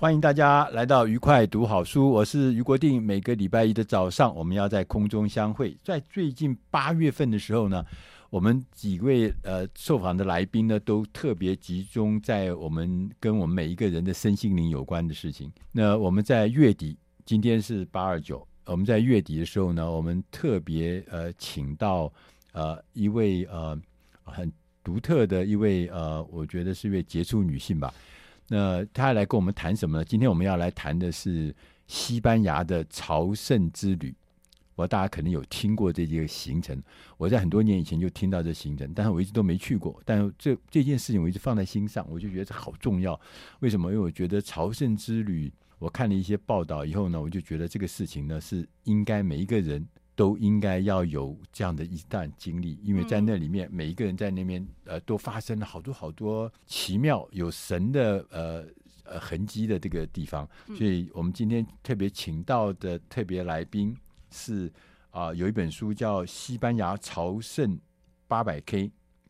[0.00, 3.02] 欢迎大家来到愉快读好书，我是俞国定。
[3.02, 5.76] 每个礼拜一的早上，我们要在空中相会。
[5.84, 7.84] 在最近八月份的时候呢，
[8.30, 15.52] 我们几位呃受访的来宾呢，都特别集中在我们跟我们每一个人的身心灵有关的事情。
[15.70, 22.10] 那我们在月底，今天是八二九，我们在月底的时候呢，我们特别呃请到
[22.52, 23.78] 呃一位呃
[24.22, 24.50] 很
[24.82, 27.92] 独特的一位呃，我觉得是一位杰出女性吧。
[28.52, 30.04] 那他来跟我们谈什么呢？
[30.04, 31.54] 今天我们要来谈的是
[31.86, 34.12] 西班牙的朝圣之旅。
[34.74, 36.82] 我大家可能有听过这个行程，
[37.16, 40.02] 我在很多年以前就听到这行程，但是我一直都没去过。
[40.04, 43.18] 但这这件事情我一直放在心上，我就觉得这好重要。
[43.60, 43.92] 为什么？
[43.92, 49.86] 因为我觉得朝圣之旅，我看了一些报道以后呢，我就觉得这个事情呢是应该每一个人。
[50.20, 58.66] 都应该要有这样的一段经历，因为在那里面，每一个人在那边，呃，都发生了好多好多奇妙有神的呃
[59.04, 60.46] 呃痕迹的这个地方。
[60.76, 63.96] 所以我们今天特别请到的特别来宾
[64.30, 64.66] 是
[65.10, 67.80] 啊、呃，有一本书叫《西班牙朝圣
[68.28, 68.88] 八百 K》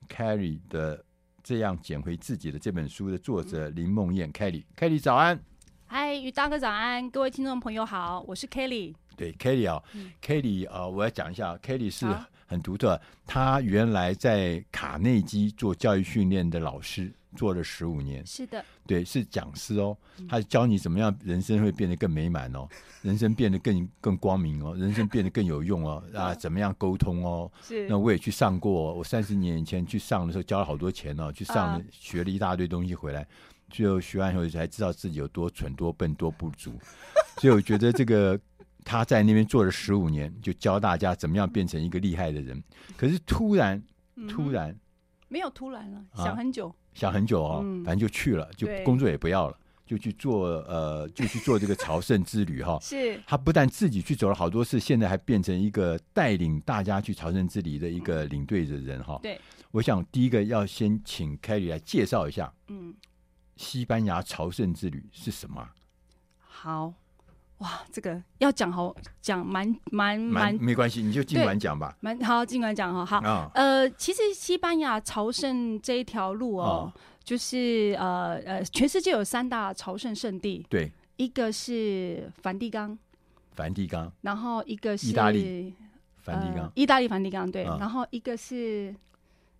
[0.09, 1.05] ，Kerry 的
[1.45, 5.41] 这样捡回自己的这本书的作者林梦燕，Kelly，Kelly 早安，
[5.87, 8.97] 嗨，于大哥早安，各位听众朋友好，我是 Kelly。
[9.21, 9.83] 对，Kelly 啊
[10.25, 12.07] ，Kelly 啊，我要讲一下，Kelly 是
[12.47, 12.99] 很独特。
[13.27, 18.27] 他原来在卡内基做教育训练的老师，做了十五年。
[18.27, 19.95] 是的，对，是讲师哦。
[20.27, 22.67] 他教你怎么样人生会变得更美满哦，
[23.03, 26.03] 人生变得更更光明哦，人生变得更有用哦。
[26.17, 27.53] 啊，怎么样沟通哦？
[27.63, 27.87] 是。
[27.91, 33.27] 那我也去上过，我三十年以前去上的时候，交了好多钱哦，去上了学了一大堆东西回来，
[33.69, 36.73] 最后学完以后才知道自己有多蠢、多笨、多不足。
[37.37, 38.41] 所以我觉得这个。
[38.85, 42.63] 他在那边做了十五年，就教大家怎么样变成一个厉害的人。
[42.97, 43.83] 可是突然，
[44.29, 44.81] 突然、嗯、
[45.29, 52.79] 没有突然了，想很久，啊、想很久哦、嗯，反正就去了，就工作也不要了，就去做呃， 就去做这个朝圣之旅哈。
[52.81, 59.19] 是，他不但自己去走了好多次，现在还变成一个带领大家去朝圣之旅的一个领队的人哈。
[59.23, 59.41] 对，
[59.71, 62.95] 我想第一个要先请 Kelly 来介绍一下，嗯，
[63.57, 65.69] 西班牙朝圣之旅是什么？
[66.39, 66.95] 好。
[67.61, 71.95] 哇，这个要讲好讲蛮蛮蛮没关系，你就尽管讲吧。
[72.01, 73.05] 蛮好，尽管讲哈。
[73.05, 77.01] 好、哦，呃，其实西班牙朝圣这一条路哦，哦。
[77.23, 82.97] 就是呃呃，全世界有三大朝圣圣地，对，一个是梵蒂冈，
[83.53, 85.73] 梵蒂冈，然后一个是意大利，
[86.17, 88.93] 梵蒂冈、呃，意大利梵蒂冈，对、哦，然后一个是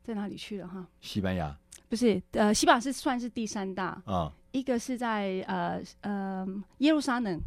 [0.03, 0.85] 在哪里去了哈？
[1.03, 1.55] 西班牙。
[1.89, 3.89] 不是，呃，西班牙是算是第三大。
[3.89, 6.47] 啊、哦，一个是在呃呃
[6.79, 7.39] 耶路撒冷。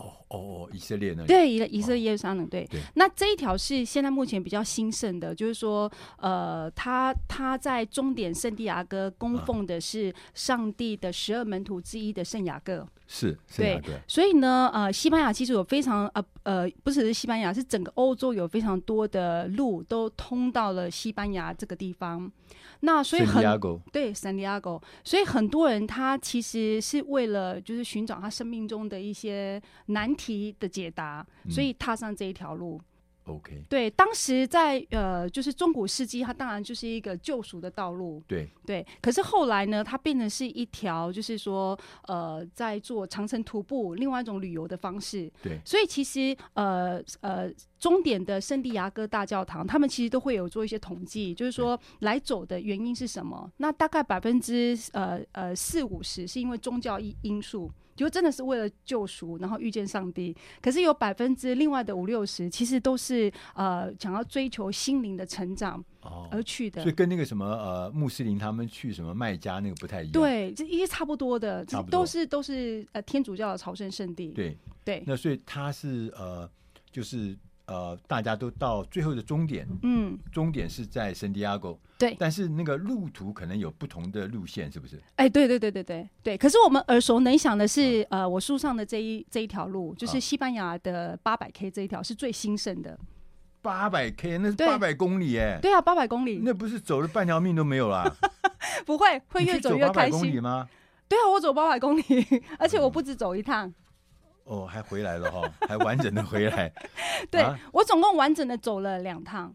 [0.00, 1.24] 哦哦，以色列呢？
[1.26, 2.64] 对，以以色列耶路撒冷，对。
[2.70, 12.86] 对，那这一条是现在目前比较兴盛的，就是说，呃，他他在终点圣地亚哥供奉的是上帝的十二门徒之一的圣雅各。
[13.06, 13.80] 是，对。
[14.06, 22.30] 所以呢，呃，西班牙其实有非常呃呃，不只是西班牙，是整个欧洲有非常多的路都通到了西班牙这个地方。
[22.80, 23.42] 那所以很
[23.92, 32.80] 对 San Diego，，所以很多人他其实是为了就是寻找他生命中的一些难题的解答，所以踏上这一条路。
[33.30, 38.22] OK，对，当时在呃，就是中古世纪，它当然就是一个救赎的道路。
[38.26, 41.78] 对对，可是后来呢，它变成是一条，就是说
[42.08, 45.30] 呃，在做长城徒步，另外一种旅游的方式。
[45.42, 53.50] 对，所以其实呃呃，终点的圣地亚哥大教堂，他们其实都会有做一些统计，就是说来走的原因是什么？
[53.58, 57.70] 那大概百分之呃呃四五十是因为宗教因因素。
[58.04, 60.34] 就真的是为了救赎，然后遇见上帝。
[60.62, 65.84] 可是有百分之另外的五六十，其实都是呃想要追求心灵的成长
[66.30, 66.80] 而去的。
[66.80, 70.12] 哦、所以跟那个什么呃穆斯林他们去什么麦加那个不太一样。
[70.12, 74.28] 对，这一些差不多的，这都是都是呃天主教的朝圣圣地。
[74.28, 75.02] 对对。
[75.06, 76.48] 那所以他是呃
[76.90, 77.36] 就是。
[77.70, 85.00] 呃，大家都到最后的终点，嗯，终点是在圣地亚哥，对，但是那个路途可能有不同的路线，是不是？
[85.14, 86.36] 哎，对对对对对对。
[86.36, 92.98] 可是我们耳熟能详的是，呃，我书上的这一这一条路，就是西班牙的八百 K 这一条是最兴盛的。
[93.62, 95.60] 八百 K，那是八百公里哎。
[95.62, 98.16] 对啊，八百公里，那不是走了半条命都没有了？
[98.84, 100.18] 不会，会越走越开心。
[100.18, 100.68] 公里吗？
[101.08, 102.02] 对啊，我走八百公里，
[102.58, 103.72] 而且我不止走一趟。
[104.50, 106.72] 哦，还回来了哈，还完整的回来。
[107.30, 109.52] 对、啊、我总共完整的走了两趟。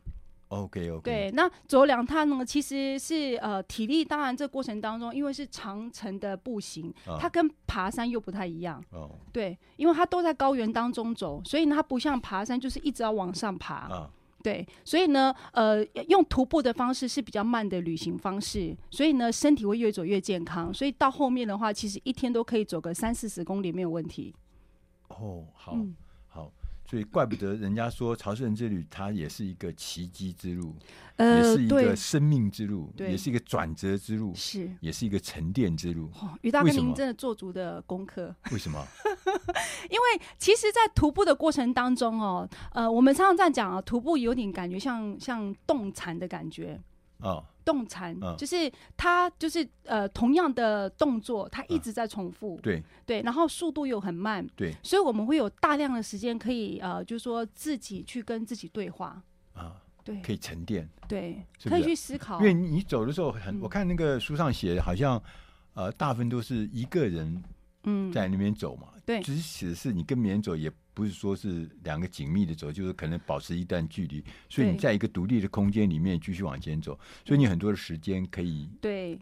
[0.48, 1.02] OK OK。
[1.04, 8.82] 对，那走两趟呢，其实是呃体力，当然这过程当中，因为是长程的步行，哦、它跟爬山又不太一样。
[8.92, 9.12] 哦。
[9.34, 13.90] 对，因为它都在高原当中走，所以呢，它不像爬山，就是一直要往上爬。
[13.90, 14.10] 哦、
[14.42, 20.74] 对，所以呢，呃，用徒步的方式是比较慢的旅行方式，所以呢，身体会越走越健康。
[20.74, 24.34] 所以到后面的话，其实一天都可以走个三四十公里没有问题。
[25.10, 25.96] 哦，好，嗯、
[26.28, 26.52] 好，
[26.90, 30.75] 所以怪不得人家说朝圣之旅，它也是一个奇迹之路，
[31.18, 36.10] 呃、也是一个生命之路，也是一个转折之路，是，也是一个沉淀之路。
[36.42, 38.36] 于、哦、大哥，您真的做足的功课。
[38.52, 38.86] 为什么？
[39.90, 46.80] 因为其实，在徒步的过程当中哦，呃，我们常常在讲啊，徒步有点感觉像像动禅的感觉。
[47.19, 52.84] 哦，动禅、嗯、就是它就是呃同样的动作，它一直在重复，嗯、对。
[53.08, 59.22] 对，然后速度又很慢，对，所以我们会有大量的时间可以呃，就是说自己去跟自己对话。
[59.54, 61.70] 啊，对，可以沉淀，对，是是？
[61.70, 65.22] 可以去思考，因为你走的时候很，我看那个书上写的好像、
[65.76, 67.44] 嗯、呃大部分都是一个人
[67.86, 68.12] 嗯。
[68.12, 70.72] 在那边走嘛，嗯、对，只是是你跟别人走也。
[70.96, 79.20] 不是说是两个紧密的走，就是可能保持一段距离，所以你在一个独立的空间里面继续往前走，所以你很多的时间可以对。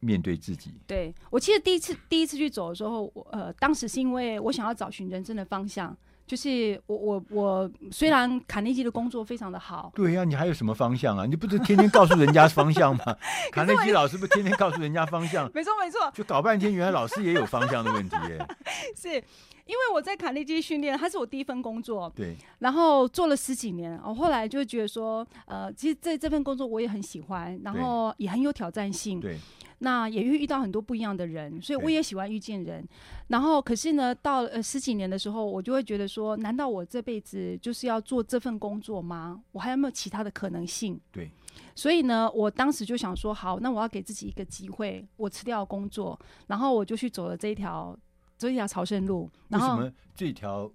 [0.00, 0.72] 面对自己。
[0.88, 5.96] 对，对我其实第一次第一次去走的时候，我呃当时是因为我想要找寻人生的方向，
[6.26, 11.26] 就是我我我虽然卡内基的工作非常的好，对呀、啊，你还有什么方向啊？
[11.26, 13.04] 你不是天天告诉人家方向吗？
[13.52, 15.50] 卡内基老师不天天告诉人家方向？
[15.54, 18.46] 没错没错，就搞半天，原来老师也有方向的问题耶。
[18.96, 19.22] 是。
[19.64, 29.38] 因为我在卡内基训练，它是我第一份工作，对，然后做了十几年，我后来就觉得说，呃，其实这这份工作我也很喜欢，然后也很有挑战性，对，
[29.82, 32.86] 那也会遇到很多不一样的人，所以我也喜欢遇见人。
[33.28, 39.42] 然后，可是呢，到呃十几年的时候，我就会觉得说，难道我这辈子就是要做这份工作吗？
[39.52, 41.00] 我还有没有其他的可能性？
[41.10, 41.30] 对，
[41.74, 47.98] 所以呢，我当时就想说，好，那我要给自己一个机会，我辞掉工作，然后我就去走了这一条。
[48.38, 50.68] 这一条朝圣路，为什么这条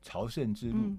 [0.00, 0.96] 朝圣之路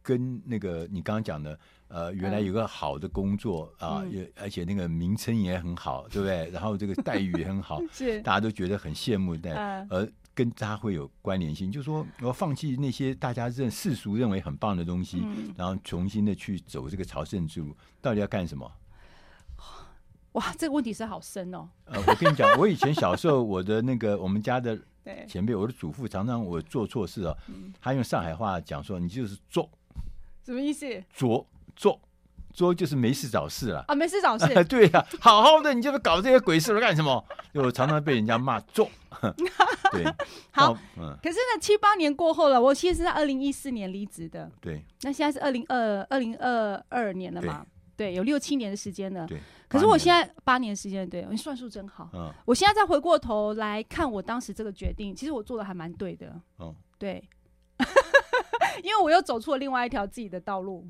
[0.00, 6.50] 跟那个你刚刚讲的呃，原来有个好的工作啊，也而且那个名称也很好，对不对？
[6.52, 15.22] 然后这个待遇也很好， 是大家都觉得很羡慕，但而跟他会有关联性，就是说我要放弃那些大家认世俗认为很棒的东西，
[15.56, 18.70] 然后重新的去走这个朝圣之路，到底要干什么？
[20.32, 21.68] 哇，这个问题是好深哦。
[21.84, 24.78] 呃，我跟你讲，我以前小时候，我的那个我们家的。
[25.28, 29.68] 前辈，我的祖父常常我做错事啊，嗯、他用上海话讲说：“你就是做，
[30.42, 30.86] 什么意思？
[31.12, 32.00] 作作
[32.52, 34.46] 作就是没事找事了啊，没事找事。
[34.64, 37.24] 对呀、啊，好好的，你就是搞这些鬼事了干什么？
[37.52, 38.88] 就常常被人家骂做。
[39.90, 40.04] 对，
[40.52, 41.16] 好，嗯。
[41.22, 44.50] 可是呢，七八年过后了，我其实是在二零一四年离职的。
[44.60, 47.66] 对，那现在是二零二二零二二年了嘛？
[47.96, 49.26] 对，有六七年的时间了。
[49.26, 49.40] 对。
[49.68, 52.08] 可是我现在八年时间，对，你算数真好。
[52.12, 56.32] 嗯，我现在再回过头来看我当时这个决定，其实我做的还蛮对的。
[56.60, 57.28] 嗯，对，
[58.84, 60.86] 因为我又走出了另外一条自己的道路。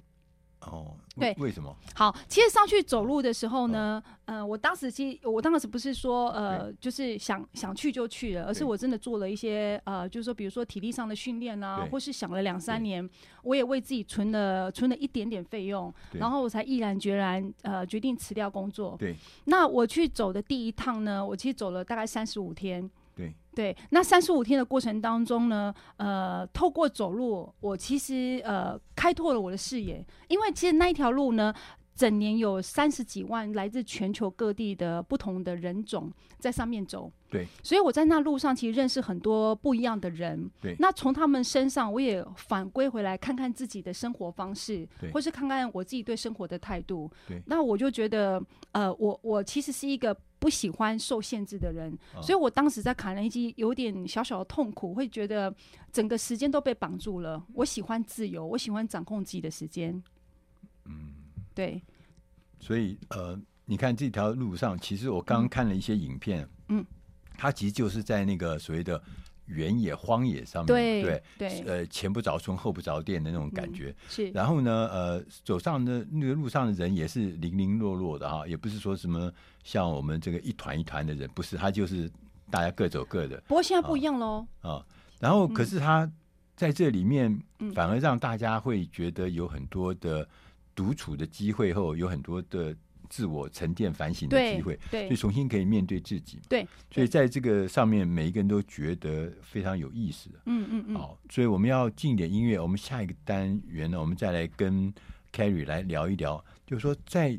[0.70, 1.74] 哦，对，为什么？
[1.94, 13.08] 好，其实上去走路的时候呢，嗯、呃，我当时其实我当时不是说呃，就是想想去就去了，而是我真的做了一些呃，就是说比如说体力上的训练啊，或是想了两三年，
[13.42, 18.96] 我也为自己存了存了一点点费用，然后我才毅然决然呃决定辞掉工作。
[18.98, 22.90] 对，那我去走的第一趟呢，我其实走了大概三十五天。
[23.54, 31.54] 对，那三十五天的过程当中呢，呃，透过走路，我其实呃开拓了我的视野，因为其实那一条路呢，
[31.94, 37.10] 整年有三十几万来自全球各地的不同的人种在上面走。
[37.30, 40.50] 对，所以我在那路上其实认识很多不一样的人。
[40.60, 47.10] 对，那从他们身上，我也反归回来看看自己的生活方式，对或是看看我自己对生活的态度。
[47.26, 48.40] 对，那我就觉得，
[48.72, 50.16] 呃，我我其实是一个。
[50.36, 55.54] 不喜欢受限制的人，哦、所以我当时在卡内基有点小小的痛苦，会觉得
[55.90, 57.42] 整个时间都被绑住了。
[57.54, 60.02] 我喜欢自由，我喜欢掌控自己的时间。
[60.84, 61.14] 嗯，
[61.54, 61.80] 对。
[62.60, 66.84] 所以呃，你看这条路上，其实我刚刚看了一些影片，嗯，
[67.36, 69.00] 它其实就是在那个所谓的。
[69.46, 73.90] 原野、荒野上面，对对，对呃，前不着村后不着店的那种感觉。
[73.90, 79.30] 嗯、是，然后呢，呃，走上的那个路上的人也是零零落落的哈，也不是说什么
[79.62, 82.10] 像我们这个一团一团的人，不是，他就是
[82.50, 83.38] 大家各走各的。
[83.46, 84.46] 不过现在不一样喽。
[84.62, 84.82] 啊，
[85.20, 86.10] 然后可是他
[86.56, 87.38] 在这里面
[87.74, 90.26] 反而让大家会觉得有很多的
[90.74, 92.76] 独处的机会后，有很多的。
[93.10, 100.96] 自我沉淀反省的机会，对，所以重新可以面对自己，对，所以在这个上面，每一个人都觉得非常有意思，嗯嗯嗯。
[100.96, 104.92] 好，所以我们要进点音乐，我们下一个单元呢，我们再来跟
[105.32, 107.38] Carrie 来聊一聊，就是说在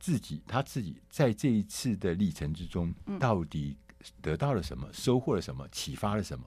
[0.00, 3.76] 自己他自己在这一次的历程之中，到底
[4.22, 6.44] 得到了什么，收获了什么，启发了什么。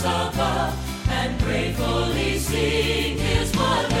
[0.00, 0.74] above
[1.10, 3.91] and gratefully sing his word.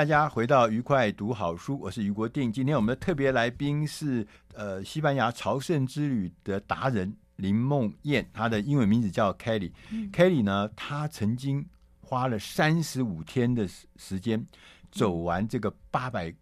[0.00, 2.50] 大家回到愉快读好书，我是余国定。
[2.50, 9.70] 今天我们的特别来宾是呃西班牙朝圣之旅的达人林梦燕，她的英文名字叫 Kelly。
[9.90, 11.62] 嗯、Kelly 呢，她曾经
[12.00, 14.42] 花了三十五天的时时间
[14.90, 16.34] 走完这个八百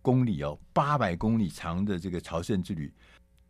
[0.00, 2.90] 公里哦，八百公里长的这个朝圣之旅。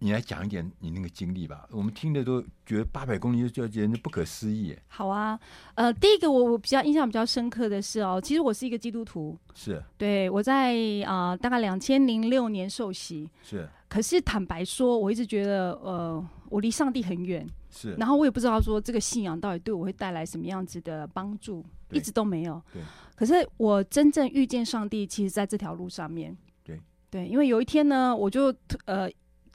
[0.03, 4.77] 你来讲一点你那个经历吧，我们听的都觉得八百公里就简直不可思议。
[4.89, 5.39] 好啊，
[5.77, 10.75] 呃，第一个我我比较印象比较深刻的是哦，其实我是一个基督徒，是对，我在
[11.07, 13.69] 啊、呃、大概两千零六年受洗，是。
[13.89, 17.95] 可是坦白说，我一直觉得呃我离上帝很远，是。
[17.95, 22.61] 然后我也不知道说这个信仰到底对我会带来什么样子的帮助，一直都没有。
[22.73, 22.83] 对。
[23.15, 26.37] 可是我真正遇见上帝，其实在这条路上面。
[26.65, 26.81] 对。
[27.09, 28.53] 对，因为有一天呢，我就
[28.87, 29.09] 呃。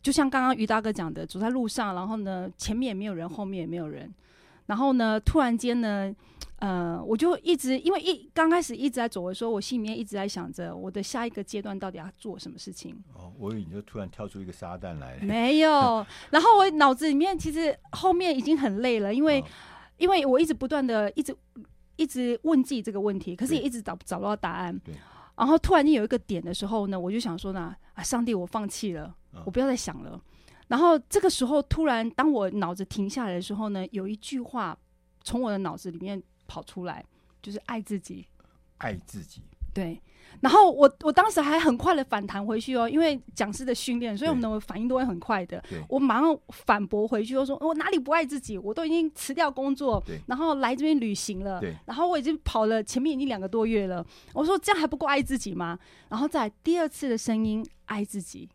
[0.07, 4.09] 就像刚刚于大哥讲的，走在路上，然后呢，前面也没有人，后面也没有人，
[4.67, 6.15] 然后呢，突然间呢，
[6.59, 12.95] 呃，我就一直因为一刚开始一直在走的时候，我心里面一直在想着我的下一个阶段到底要做什么事情。
[13.15, 15.17] 哦，我以为你就突然跳出一个撒旦来。
[15.17, 19.45] 没有，然后我脑子里面其实后面已经很累了，因为、哦、
[19.97, 21.35] 因为我一直不断的一直
[21.97, 24.79] 一直问自己这个问题，可是也一直找找不到答案。
[24.85, 24.95] 对。
[25.35, 29.13] 然后突然间有一个点的时候呢，我就想说呢，啊，上帝，我放弃了。
[29.45, 30.21] 我不要再想了。
[30.67, 34.77] 然后这个时候，突然当我脑子停下来的时候呢，有一句话
[35.23, 37.03] 从我的脑子里面跑出来，
[37.41, 38.25] 就是爱自己。
[38.79, 39.41] 爱自己。
[39.73, 40.01] 对。
[40.41, 45.63] 然后我我当时还很快的反弹回去哦，因为讲师的训练，所以我们的反应都会很快的。
[45.87, 48.57] 我马上反驳回去，我说我哪里不爱自己？
[48.57, 54.05] 我都已经辞掉工作，然后来这边旅行了，然后我已经跑了前面已经两个多月了。
[54.33, 55.79] 我说这样还不够爱自己吗？
[56.09, 58.49] 然后再第二次的声音爱自己。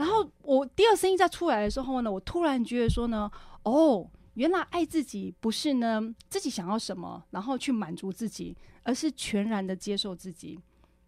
[0.00, 3.30] 然后我第二声音再出来的时候呢，我突然觉得说呢，
[3.64, 10.58] 哦，原来爱自己不是呢自己想要什么，然后去满足自己，而是全然的接受自己，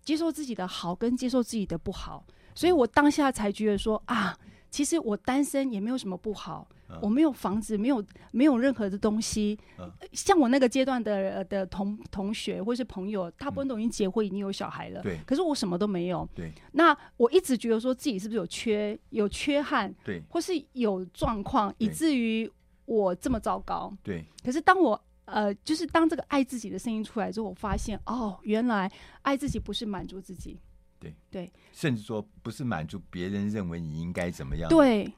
[0.04, 2.22] 接受自己的好跟接受自己的不好。
[2.54, 4.38] 所以我当下才觉得说啊，
[4.70, 6.68] 其实我单身也没有什么不好。
[7.00, 9.58] 我没有房子，没有没有任何的东西。
[9.78, 15.02] 嗯、像我那个阶段的的同同学或是朋友，大部分都已经结婚，已经有小孩了。
[15.24, 16.28] 可是我什么都没有。
[16.34, 16.52] 对。
[16.72, 19.94] 那我一直觉得说自己是不是有缺有缺憾？
[20.04, 20.20] 对。
[20.28, 22.50] 或是有状况，以至于
[22.84, 23.92] 我这么糟糕。
[24.02, 24.24] 对。
[24.44, 28.90] 可是当我呃，就是当这个爱自己的声音出来之后，我发现哦，原来
[29.22, 30.58] 爱自己不是满足自己。
[30.98, 31.14] 对。
[31.30, 31.52] 对。
[31.72, 34.68] 甚至说不是满足别人认为你应该怎么样。
[34.68, 35.12] 对。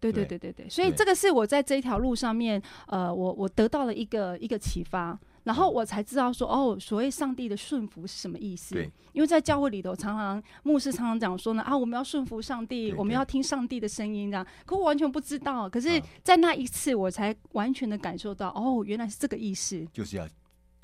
[0.00, 8.74] 对对对对对，所以这个是我在这一条路上面，呃，我我得到了一个一个启发，然后我才知道说，哦，所谓上帝的顺服是什么意思？
[8.74, 14.46] 对，因为在教会里头，常常牧师常常讲说呢，啊，我们要顺服上帝，对对，我们要听上帝的声音，这样。
[14.64, 20.28] 可我完全不知道，可是，在那一次，我才完全的感受到，哦，原来是这个意思，就是要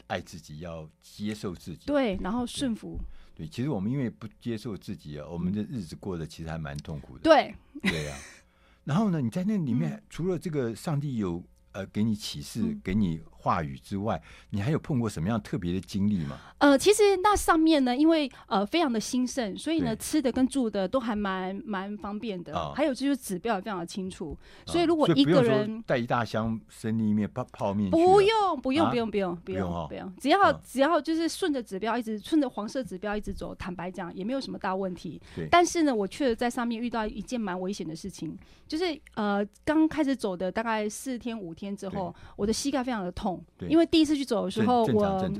[0.08, 2.98] 爱自己，要接受自己，对，然后顺服。
[3.36, 7.22] 对，对，其实我们因为不接受自己啊，我们的日子过得其实还蛮痛苦的。
[7.22, 8.18] 对，对呀、啊。
[8.84, 14.20] 然后呢，你在那里面，除了这个上帝有呃给你启示、嗯、给你话语之外，
[14.50, 16.38] 你还有碰过什么样特别的经历吗？
[16.56, 22.54] 呃，其实那上面呢，因为呃非常的兴盛，所以呢吃的跟住的都还蛮蛮方便的。
[22.54, 35.20] 哦、还有就是指标也非常的清楚，哦、所以如果一个人带一大箱生力面泡泡面，不用不用不用不用不用不用，只要、哦、只要就是顺着指标一直顺着黄色指标一直走，坦白讲也没有什么大问题。
[35.36, 35.46] 对。
[35.50, 38.36] 但是呢，我确实在上面遇到一件蛮危险的事情，
[38.66, 45.30] 就是呃刚开始走的大概四天五天之后，我的膝盖非常的痛，对因为第一次去走的时候我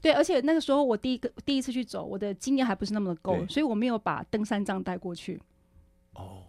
[0.00, 0.84] 对，而且那个时候。
[0.84, 5.40] 我第一个第一次去走，我的经验还不是那么的够，所以我没有把登山杖带过去。
[6.12, 6.42] 哦，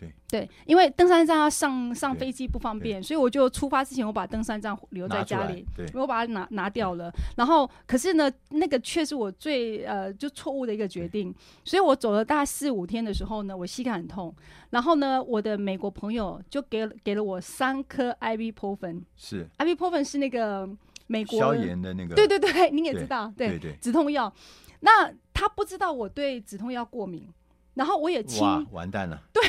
[0.00, 7.12] 对对，因为登山杖要上上飞机不方便，所以我就出发之前我把登山杖留在家里，我把它拿拿掉了。
[7.36, 11.34] 然后，可是呢，那个却是我最呃就错误的一个决定。
[11.64, 14.34] 所以我走了大概四五天的时候呢，我膝盖很痛。
[14.70, 20.68] 然后呢，我的美国朋友就给给了我三颗 Ibuprofen，是 Ibuprofen 是那个。
[21.10, 24.32] 美国消炎的那个，对对对， 你也知道，对对，止痛药。
[24.78, 27.26] 那他不知道我对止痛药过敏，
[27.74, 29.20] 然后我也轻，哇，完蛋了。
[29.32, 29.42] 对，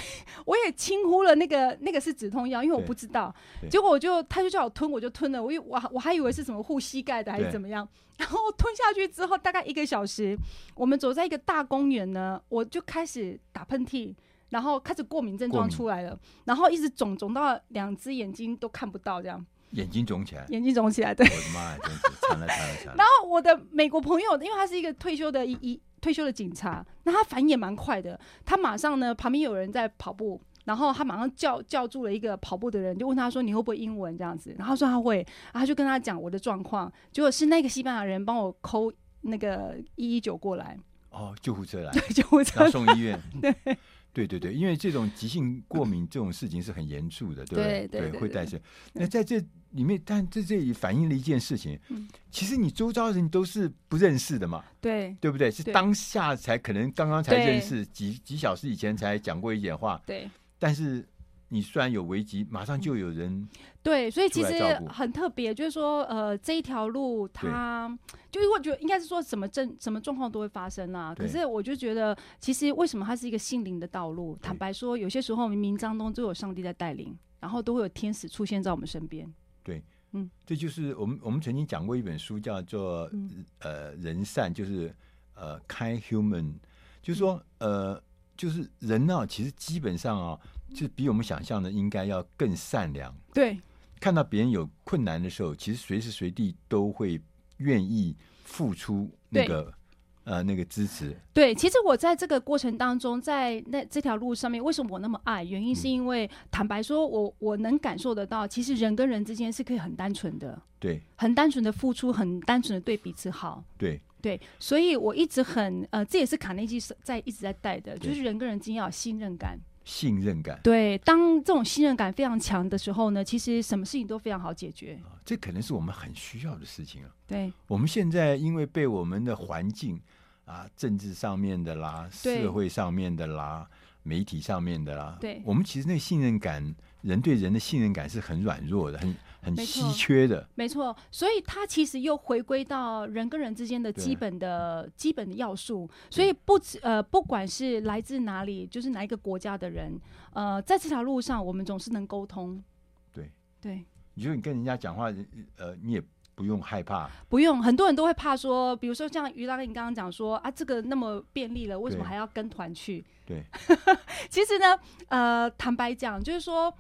[0.46, 3.34] 我也轻忽了那个那个是止痛药，因为我不知道。
[3.70, 5.44] 结果我就他就叫我吞，我就吞了。
[5.44, 10.38] 我我我还以为是什么护膝盖的还是怎么样，然后吞下去之后，大概一个小时，
[10.76, 14.14] 我们走在一个大公园呢，我就开始打喷嚏，
[14.50, 19.44] 然后开始过敏症状出来了，然后一直肿肿到两只眼睛都看不到这样。
[19.72, 21.26] 眼睛肿起来，眼睛肿起来，对。
[21.26, 22.96] 我的妈呀，真是惨了惨了惨了。
[23.00, 28.20] 然后我的美国朋友，因为他是一个退休的一一退休的警察，那他反应也蛮快的。
[28.44, 40.78] 他马上呢，旁边有人在跑步，然后他马上叫叫住了一个跑步的人，就问他说：“你会不会英文？”这样子，然后他说他会，然后他就跟他讲我的状况，结果是那个西班牙人帮我 call 那个一一九过来。
[41.12, 43.20] 哦，救护车来， 对，救护车送医院。
[43.42, 43.78] 对。
[44.14, 47.64] 对对对，因为这种急性过敏这种事情是很严重的，对不对？
[47.64, 48.62] 对，对，对，对，会带来。
[48.92, 55.52] 那在这里面，但在这里反映了一件事情，嗯、其实你周遭人都是不认识的嘛，对对不对？
[55.52, 61.06] 是当下才可能刚刚才认识，几几小时以前才讲过一点话，对，但是。
[61.54, 63.46] 你虽然有危机，马上就有人
[63.84, 67.90] 对，所以其实很特别，就是说，呃，这一条路它，
[68.32, 71.14] 就因为我觉得应该是说什么症、什么状况都会发生啊。
[71.14, 74.40] 可是我就觉得，其实为什么它是一个心灵的道路？
[74.42, 79.30] 坦白说，有些时候冥冥当中都有上帝在带领，然后都会有天使出现在我们身边。
[79.64, 84.94] 对，嗯，这就是我们我们曾经讲过一本书，叫做、嗯、呃人善，就是
[85.36, 86.54] 呃 kind human，
[87.02, 88.02] 就是说呃
[88.36, 90.40] 就是人呢、啊，其实基本上啊。
[90.74, 93.14] 就比我们想象的应该要更善良。
[93.34, 93.60] 对，
[94.00, 97.22] 看到别人有困难的时候，其实随时随地都会
[97.58, 99.74] 愿意付出那个对
[100.24, 101.16] 呃那个支持。
[101.34, 105.44] 对，其实我在这个过程当中，在那这条路上面，为什么我那么爱？
[105.44, 113.64] 原因是因为、嗯、坦白说，我我能感受得到，其实人跟人之间是可以很单纯的，对，很单纯的付出，很单纯的对彼此好。
[113.78, 119.58] 对对，所以我一直很呃，这也是卡内基在一直在带的，就是人跟人之间要有信任感。
[119.84, 125.00] 信任感，对，当这种信任感非常强的时候呢，其实什么事情都非常好解决。
[125.04, 127.10] 啊，这可能是我们很需要的事情啊。
[127.28, 130.00] 对，我们现在因为被我们的环境
[130.46, 133.68] 啊，政治上面的啦，社会上面的啦，
[134.04, 140.48] 媒体上面的啦，对，我们其实那个信任感，人对人的信任感是很软弱的，很很稀缺的。
[140.56, 145.90] 没错，所以它其实又回归到人跟人之间的基本的基本的要素。
[146.10, 150.00] 所以不呃，不管是来自哪里，就是哪一个国家的人，
[150.34, 152.64] 呃，在这条路上，我们总是能沟通。
[153.12, 155.12] 对对，你说你跟人家讲话，
[155.58, 156.04] 呃，你也。
[156.34, 157.62] 不用害怕，不用。
[157.62, 163.06] 很多人都会怕说，比如说像于大哥，你刚刚讲说啊，这个那么便利了，为什么还要跟团去？
[163.28, 163.44] 对，
[164.28, 166.74] 其实呢，呃，坦白讲，就是说，呃、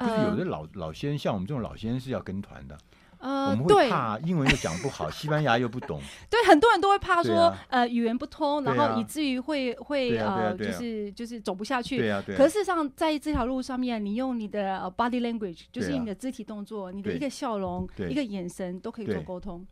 [0.00, 2.76] 就是有的老老先生，像我们这种老先生是要跟团的。
[3.18, 6.00] 呃，我们会怕英文又讲不好，西班牙又不懂。
[6.30, 11.98] 对，很多人都会怕说，啊、呃，语言不通，然后以至于会会呃，就是就是走不下去。
[11.98, 12.38] 对啊，对啊。
[12.38, 19.66] 可是事实上，在这条路上面，你用你的 body language，就是你的肢体动作，你的一个笑容，一个眼神，都可以做沟通。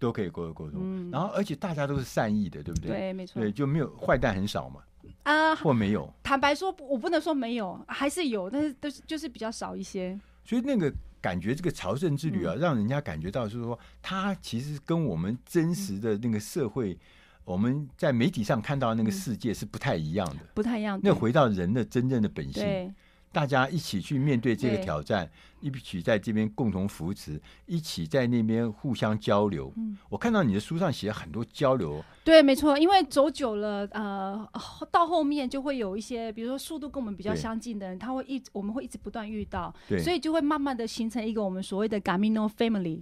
[0.00, 0.80] 都可以沟沟通。
[0.82, 1.08] 嗯。
[1.12, 2.90] 然后，而且大家都是善意的，对不对？
[2.90, 3.40] 对，没错。
[3.40, 4.80] 对，就没有坏蛋很少嘛。
[5.22, 5.54] 啊。
[5.56, 6.12] 或没有。
[6.22, 10.18] 坦白说，我不能说没有，还是有，但是都是就是比较少一些。
[10.44, 10.92] 所以那个。
[11.22, 16.98] 感觉这个朝圣之旅啊，让人家感觉到就是说，他其实跟我们真实的那个社会，
[17.44, 20.98] 我们在媒体上看到那个世界是不太一样的，不太一样。
[21.00, 22.92] 那回到人的真正的本性。
[23.32, 25.28] 大家一起去面对这个挑战，
[25.60, 29.72] 一起在这边共同扶持，一起在那边互相交流。
[29.76, 32.04] 嗯，我看到你的书上写了很多交流。
[32.22, 34.46] 对，没错，因为走久了，呃，
[34.90, 43.00] 到后面就会有一些，比如说速度跟我们比较相近的人，他会一直，我们会一直不断遇到，对，所以就会慢慢的形成一个我们所谓的 Gamino Family，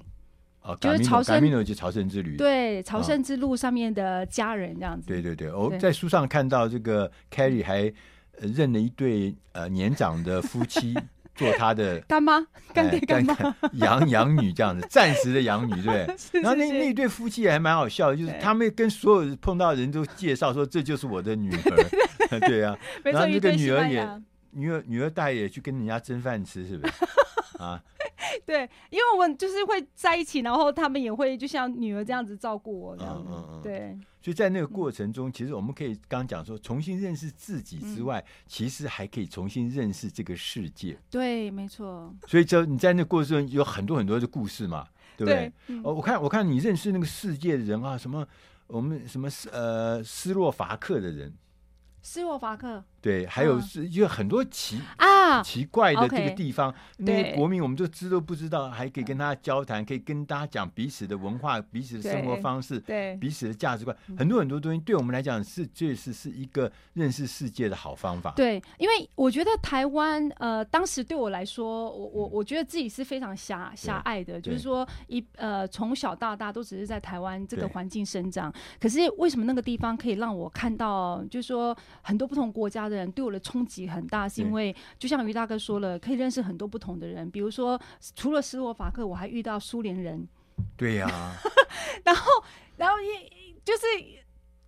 [0.63, 1.65] 哦，就是朝圣。
[1.65, 5.09] 就朝圣之旅，对，朝圣之路上面的家人这样子。
[5.09, 7.93] 对对对，我在书上看到这个 Carrie 还。
[8.41, 10.95] 认了一对呃年长的夫妻
[11.37, 13.35] 做他的干妈、干爹、干妈、
[13.75, 16.07] 养 养女这样子，暂时的养女，对。
[16.43, 22.77] 然后那那对夫妻也还蛮好笑的，就是他们跟所有碰到的人都介绍说，这就是我的女儿，对啊。
[23.03, 24.07] 然后那个女儿也
[24.51, 26.93] 女儿女儿大也去跟人家争饭吃，是不是？
[27.59, 27.81] 啊，
[28.45, 33.99] 对，因为我们就是会在一起，然后他们也会就像女儿这样子照顾我这样子，嗯嗯嗯，对。
[34.23, 40.99] 所以在那个过程中，其实我们可以刚刚讲说，重新认识自己之外，其实还可以重新认识这个世界。
[41.11, 42.15] 对，没错。
[42.27, 45.81] 所以，就你在那个过程中有很多很多的故事嘛，对不对？
[45.83, 48.27] 哦，我看，我看你认识那个世界的人啊，什么
[48.67, 51.33] 我们什么斯呃斯洛伐克的人。
[52.03, 68.33] 斯洛伐克，对，还有是有很多奇啊奇怪的这个地方，那些国民我们就知都不知道，还可以跟他交谈，可以跟大家讲彼此的文化、彼此的生活方式、对彼此的价值观，很多很多东西，对我们来讲是确实是一个认识世界的好方法。
[68.35, 81.77] 对，因为我觉得台湾呃，当时对我来说，我我我觉得自己是非常狭狭隘的，就是说一呃从小到大都只是在台湾这个环境生长，可是为什么那个地方可以让我看到，就是说。
[82.03, 87.31] 很多不同国家的人对我的冲击很大，是因为就像于大哥说了，可以认识很多不同的人。
[87.31, 87.81] 比如说，
[88.15, 90.27] 除了斯洛伐克，我还遇到苏联人。
[90.77, 91.37] 对呀、啊。
[92.05, 92.31] 然后，
[92.77, 94.20] 然后一就是。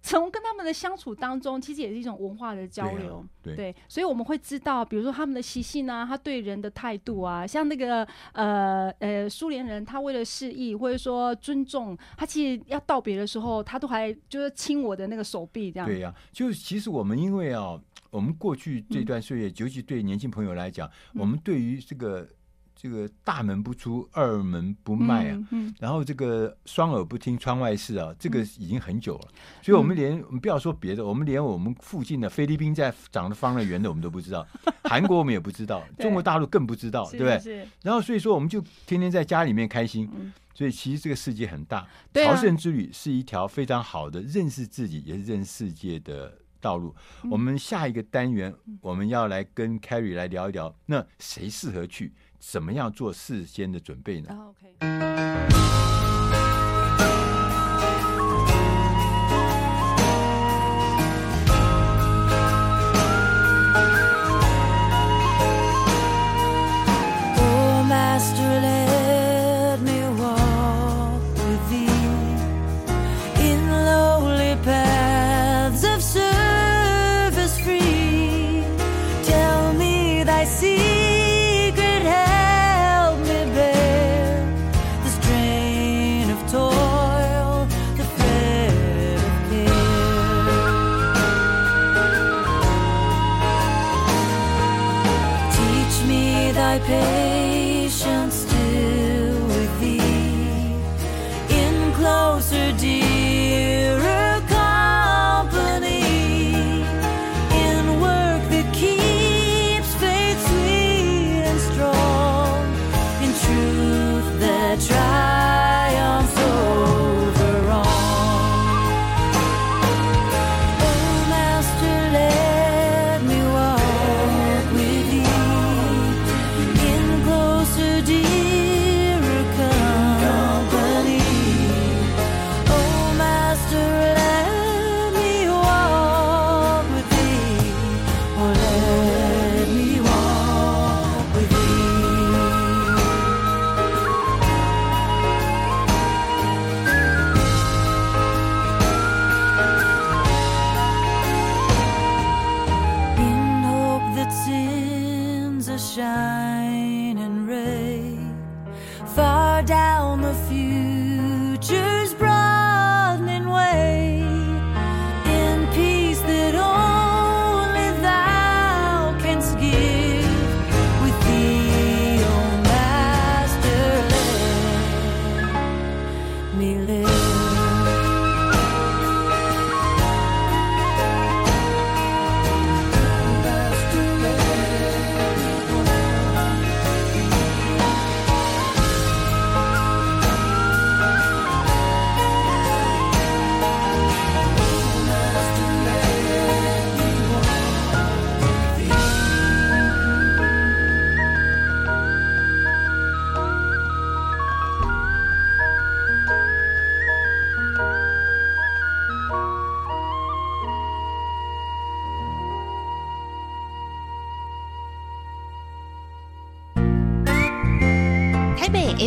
[0.03, 15.87] 从跟他们的相处当中，其实也是一种文化的交流，对，啊、对，对，所以我们会知道，比如说他们的习性啊，他对人的态度啊，像那个呃呃苏联人，他为了示意或者说尊重，他其实要道别的时候，他都还就是亲我的那个手臂这样。
[15.87, 22.29] 对呀、啊，就其实我们因为啊，我们过去这段岁月，嗯、尤其对年轻朋友来讲，嗯、我们对于这个。
[22.83, 29.29] 这个大门不出，二门不迈啊，嗯嗯、然后这个双耳不听窗外事啊，这个已经很久了。
[29.31, 34.45] 嗯、所以，我们连我们不要说别的，我们连我们附近的菲律宾在长得方的圆的，我们都不知道；
[34.83, 37.68] 韩国我们也不知道，中国大陆更不知道，对不对？
[37.83, 40.11] 然后，所以说，我们就天天在家里面开心。
[40.16, 46.92] 嗯、所以，其实这个世界很大，朝圣之旅是一条非常好的认识自己，也是认识世界的道路。
[47.23, 52.12] 嗯、我们下一个单元，我们要来跟 Carrie 来聊一聊，那谁适合去？
[52.45, 55.62] 怎么样做事先的准备呢？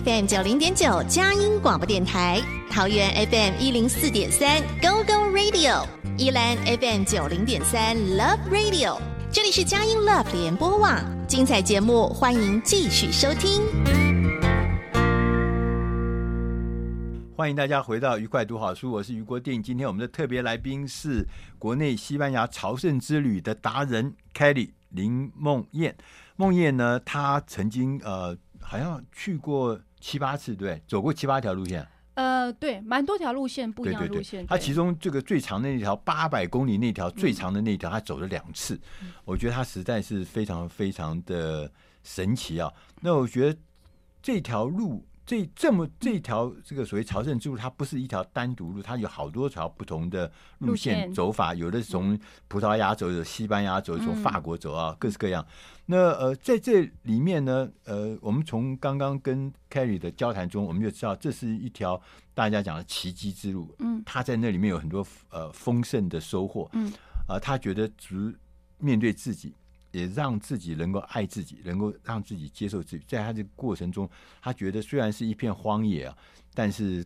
[0.05, 2.39] FM 九零点九佳音广播电台，
[2.69, 5.83] 桃园 FM 一零四点三 Go Go Radio，
[6.15, 8.99] 宜兰 FM 九零点三 Love Radio，
[9.31, 13.63] 这里是佳音 Love 联播网，精彩节目欢迎继续收听。
[17.35, 19.63] 欢迎大家回到愉快读好书，我是余国定。
[19.63, 25.97] 今天我们的特别来宾是国内西班牙朝圣之旅的达人 Kelly 林梦燕。
[26.35, 28.37] 梦燕呢，她曾经呃。
[28.67, 31.83] 好像去过七八次，对，走过七八条路线。
[32.13, 34.41] 呃，对，蛮多条路线，不一样的路线。
[34.41, 38.79] 对对对，他其中这个最长的那条八百公里那条最长的那条，他走了两次。
[39.01, 41.71] 嗯、我觉得他实在是非常非常的
[42.03, 42.71] 神奇啊。
[43.01, 43.59] 那我觉得
[44.21, 45.03] 这条路。
[45.27, 52.15] 这这么这条这个所谓朝圣之路，它不是一条单独路，它有好多条不同的路线走法，有的是从
[52.47, 55.43] 葡萄牙走，有西班牙走，从法国走啊，各式各样。
[55.85, 62.01] 那呃，在这里面呢，呃，我们从刚刚跟 Kelly 的交谈中，我们就知道这是一条
[62.33, 63.73] 大家讲的奇迹之路。
[63.79, 66.69] 嗯，他在那里面有很多呃丰盛的收获。
[66.73, 66.91] 嗯，
[67.27, 68.35] 啊，他觉得只
[68.77, 69.53] 面对自己。
[69.91, 73.05] 也让自己能够爱自己，能够让自己接受自己。
[73.07, 74.09] 在他这个过程中，
[74.41, 76.17] 他觉得虽然是一片荒野啊，
[76.53, 77.01] 但是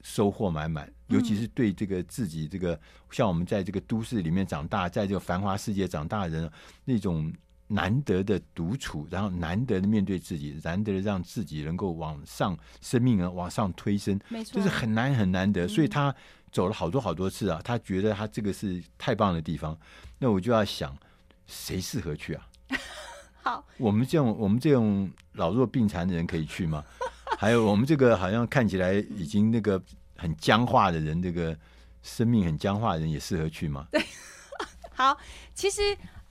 [0.00, 0.92] 收获满满。
[1.06, 2.76] 尤其是对这个自己这个
[3.12, 6.50] 像我们在这个都市里面长大，在这个繁华世界长大的人，
[6.84, 7.32] 那种
[7.72, 15.66] 难得的独处，然后难得的面对自己，难得的让自己能够往上生命啊往上推升，没错，就是很难很难得。
[15.66, 16.14] 所以他
[16.50, 19.78] 走了好多好多次啊，他觉得他这个是太棒的地方。
[20.18, 20.96] 那我就要想。
[21.44, 22.46] 谁适合去啊？
[23.42, 26.82] 好，我们这种我们这种老弱病残的人可以去吗？
[27.36, 29.82] 还有我们这个好像看起来已经那个
[30.16, 31.54] 很僵化的人，这个
[32.02, 33.86] 生命很僵化的人也适合去吗？
[33.90, 34.02] 对，
[34.94, 35.18] 好，
[35.52, 35.80] 其实。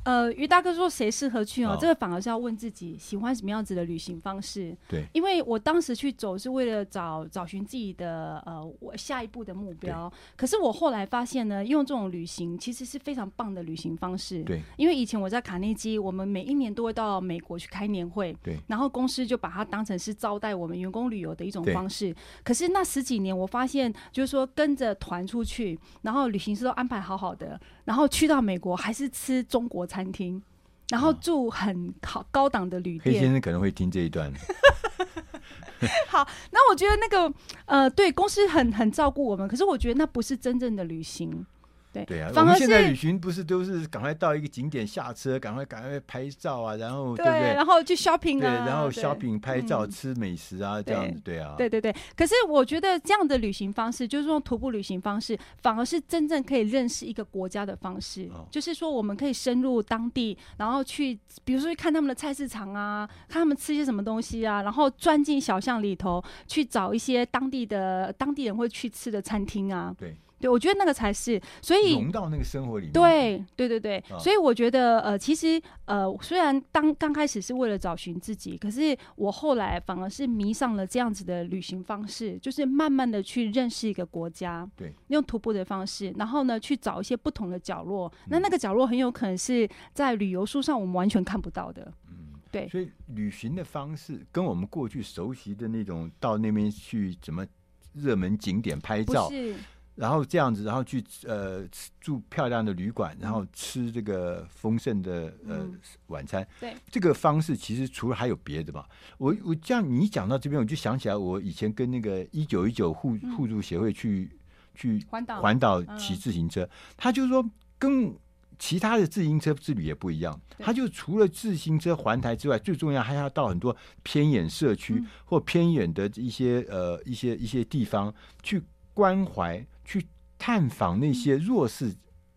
[0.04, 1.78] 呃，于大哥说谁适合去哦？
[1.80, 4.76] 这个反而是要问自己喜欢什么样子的旅行方式。
[4.88, 10.12] 对，因为我当时去走是为了找找寻自己的呃我下一步的目标。
[10.36, 14.44] 可是我后来发现呢，用这种旅行其实是非常棒的旅行方式。
[14.44, 18.36] 对，因为以前我在卡内基，我们每一年都会到美国去开年会。
[18.42, 22.16] 对，然后公司就把它当成是招待我们员工旅游的一种方式。
[22.44, 30.42] 可是那十几年，我发现就是说跟着团出去，然后旅行社都安排好好的，然后去到美国还是吃中国餐厅，
[30.90, 33.16] 然后住很好高档的旅店。
[33.16, 34.32] 黑先生可能会听这一段。
[36.08, 37.34] 好，那我觉得那个
[37.66, 41.46] 呃，对公司很很照顾我们，可是我觉得那不是真正的旅行。
[41.94, 47.54] 对对啊，我们现在旅行不是都是赶快到一个景点下车，赶快赶快拍照啊，然后对不对？
[47.54, 51.56] 然后去 shopping 啊，对，然后 shopping 拍照、吃美食啊，这样子对啊。
[51.58, 58.30] 对对对，可是我觉得这样的旅行方式，就是用徒步旅行方式，反而是真正可以认识一个国家的方式。
[58.50, 69.94] 就是说，我们可以深入当地，然后去，比如说去看他们的菜市场啊，看他们吃些什么东西啊，然后钻进小巷里头去找一些当地的当地人会去吃的餐厅啊。
[69.98, 70.16] 对。
[70.42, 72.94] 对，我觉得那个才是，所以融到那个生活里面。
[72.94, 88.12] 对，对，对，对，哦、所以我觉得，呃，其实，呃，虽然当刚开始是为了找寻自己，可是我后来反而是迷上了这样子的旅行方式，就是慢慢的去认识一个国家，对，用徒步的方式，然后呢，去找一些不同的角落。
[88.24, 91.94] 嗯、那那个角落很有可能是在旅游书上我们完全看不到的。
[92.10, 92.68] 嗯，对。
[92.70, 97.46] 所以旅行的方式跟我们过去熟悉的那种到那边去怎么
[97.94, 99.30] 热门景点拍照。
[99.30, 99.56] 是。
[99.96, 101.64] 然后这样子，然后去呃
[102.00, 106.48] 住漂亮的旅馆，然后吃这个丰盛的呃、嗯、晚餐。
[106.60, 108.86] 对，这个方式其实除了还有别的嘛。
[109.18, 114.40] 我我这样你讲到这边，我就想起来我以前跟那个一九一九互互助协会去、嗯、
[114.74, 115.42] 去环岛。
[115.42, 118.16] 环岛骑自行车，嗯、他就说跟
[118.58, 128.62] 其他的自行车之旅也不一样，他就除了自行车环台之外，最重要还要到很多偏远社区、嗯、或偏远的一些呃一些一些地方去
[128.94, 131.94] 关怀、去探访那些弱势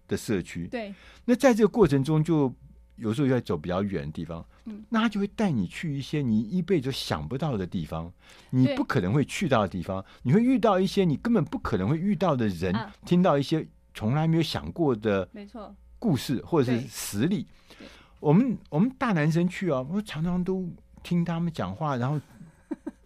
[0.08, 0.66] 的社区。
[0.66, 0.94] 对、嗯，
[1.26, 2.52] 那在这个过程中，就
[2.96, 8.12] 有时候要走比较远的地方，嗯，那他就会带你去一些你一辈子想不到的地方，
[8.50, 15.74] 你不可能会去到的地方，你会遇到一些你根本不可能会遇到的人，啊、听到一些从来没有想过的，没错。
[15.98, 17.46] 故事或者是实例，
[18.20, 20.68] 我们我们大男生去啊，我常常都
[21.02, 22.20] 听他们讲话，然后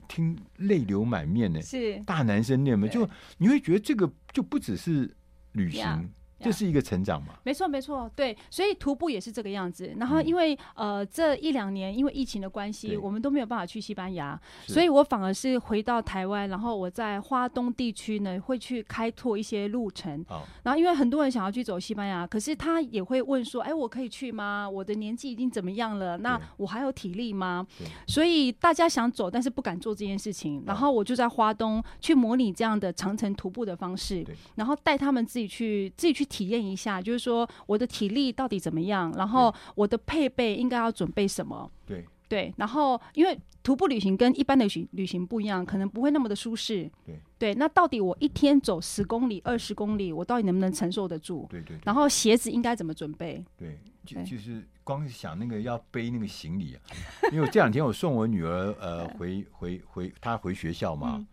[0.09, 2.01] 听泪流满面呢，是。
[2.01, 5.15] 大男生念嘛就你会觉得这个就不只是
[5.53, 6.11] 旅行。
[6.41, 7.35] 这是一个成长嘛？
[7.43, 9.93] 没错，没错，对，所以徒步也是这个样子。
[9.99, 20.25] 然后因为、嗯、呃这一两年因为疫情的关系，我们都没有办法去西班牙，所以我反而是回到台湾，然后我在花东地区呢会去开拓一些路程。
[20.29, 24.71] 哦、然后因为很多人想要去走西班牙，可是他也会问说：“哎，我可以去吗？
[24.71, 26.17] 我的年纪已经怎么样了？
[26.19, 27.67] 那我还有体力吗？”
[28.07, 30.63] 所以大家想走，但是不敢做这件事情。
[30.65, 34.25] 然后我就在花东去模拟这样的长城徒步的方式，
[34.55, 36.28] 然后带他们自己去自己去。
[36.29, 41.71] 体验一下，就是说我的体力到底怎么样，然后我的配备应该要准备什么？
[41.87, 46.91] 对对，然后因为徒步旅行跟一般的旅行旅行不一样，可能不会那么的舒适。
[47.07, 51.47] 对对，那到底我一天走十公里、二十公里，我到底能不能承受得住？
[51.49, 51.81] 对对，对。
[51.85, 53.43] 然后鞋子应该怎么准备？
[53.57, 56.81] 对，就就是光想那个要背那个行李啊，
[57.33, 61.27] 因为这两天我送我女儿呃 回回回她回学校嘛，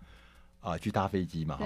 [0.61, 1.65] 啊、去搭飞机嘛哈。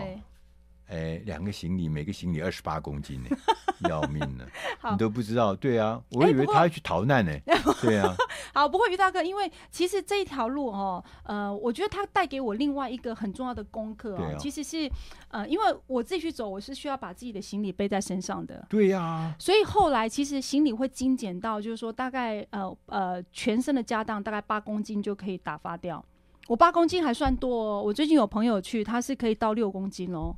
[0.90, 3.30] 哎，两个行李，每个行李二十八公斤呢，
[3.88, 4.46] 要命了！
[4.92, 7.32] 你都不知道，对啊，我以为他要去逃难呢。
[7.80, 8.14] 对啊，
[8.54, 14.90] 好，不过于大哥，因为其实这一条路哦，呃，我觉得他带给我另外一个很重要的功课哦，其实是
[15.28, 18.66] 呃，因为我自己去走，我是需要把自己的行李背在身上的。
[18.68, 26.04] 对呀，所以后来其实行李会精简到，就是说大概呃呃全身的家当大概八公斤就可以打发掉。
[26.48, 30.36] 我八公斤还算多哦，我最近有朋友去，他是可以到六公斤哦。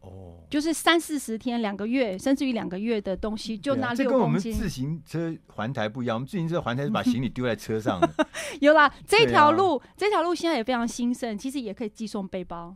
[0.00, 4.04] 哦，就是三四十天、两个月，甚至于两个月的东西，就拿六公斤。
[4.04, 8.00] 这跟我们自行车环台不一样，我们自行车环台是把行李丢在车上。
[8.60, 12.74] 有啦，这条路，啊、这条路现在也非常兴盛，其实也可以寄送背包。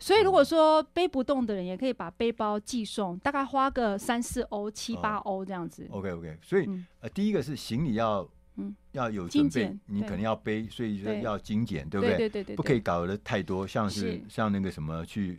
[0.00, 5.86] 所以如果说背不动的人，也可以把背包寄送，大概花个三四欧、七八欧这样子。
[5.90, 12.16] 哦、OK OK，所以、嗯、呃，第一个是行李要嗯要有准备，你可能要背，所以说要精简，对不对？
[12.16, 15.38] 对对对对，不可以搞得太多，像是，是像那个什么去。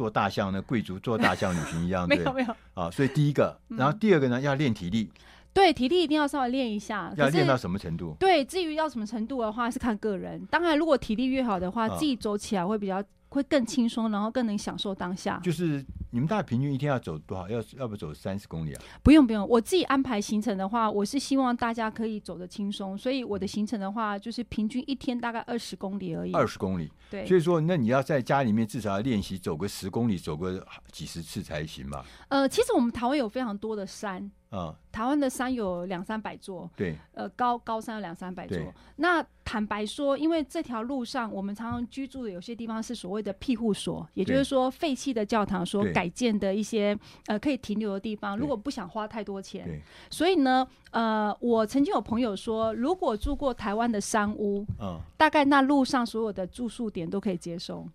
[0.00, 2.90] 做大象呢，贵族做大象旅行一样，对，没有没有啊。
[2.90, 5.12] 所以第一个，然后第二个呢，要练体力。
[5.52, 7.12] 对，体力一定要稍微练一下。
[7.18, 8.16] 要练到什么程度？
[8.18, 10.42] 对，至于要什么程度的话，是看个人。
[10.46, 13.04] 当然，如果体力越好的话，自己走起来会比较。
[13.30, 15.40] 会更轻松，然后更能享受当下。
[15.42, 17.48] 就是你们大概平均一天要走多少？
[17.48, 18.82] 要要不走三十公里啊？
[19.02, 26.32] 不用不用，我自己安排行程的话，我是希望大家可以走得轻松，所以我的行程的话，就是平均一天大概二十公里而已。
[26.32, 27.26] 二十公里，对。
[27.26, 32.04] 所以说，那你要在家里面至少要练习走个十公里，走个几十次才行嘛？
[32.28, 34.30] 呃，其实我们台湾有非常多的山。
[34.50, 38.58] 啊，台湾的山有两三百座，对，呃，高高山有两三百座。
[38.96, 48.36] 那坦白说，因为这条路上我们常常居住的有些地方是所谓的庇护所，也就是说废弃的教堂所改建的一些呃可以停留的地方。
[48.36, 49.80] 如果不想花太多钱，
[50.10, 57.86] 所以呢，呃，我曾经有朋友说，如果住过台湾的山屋，嗯，大概那路上所有的住宿点都可以接受。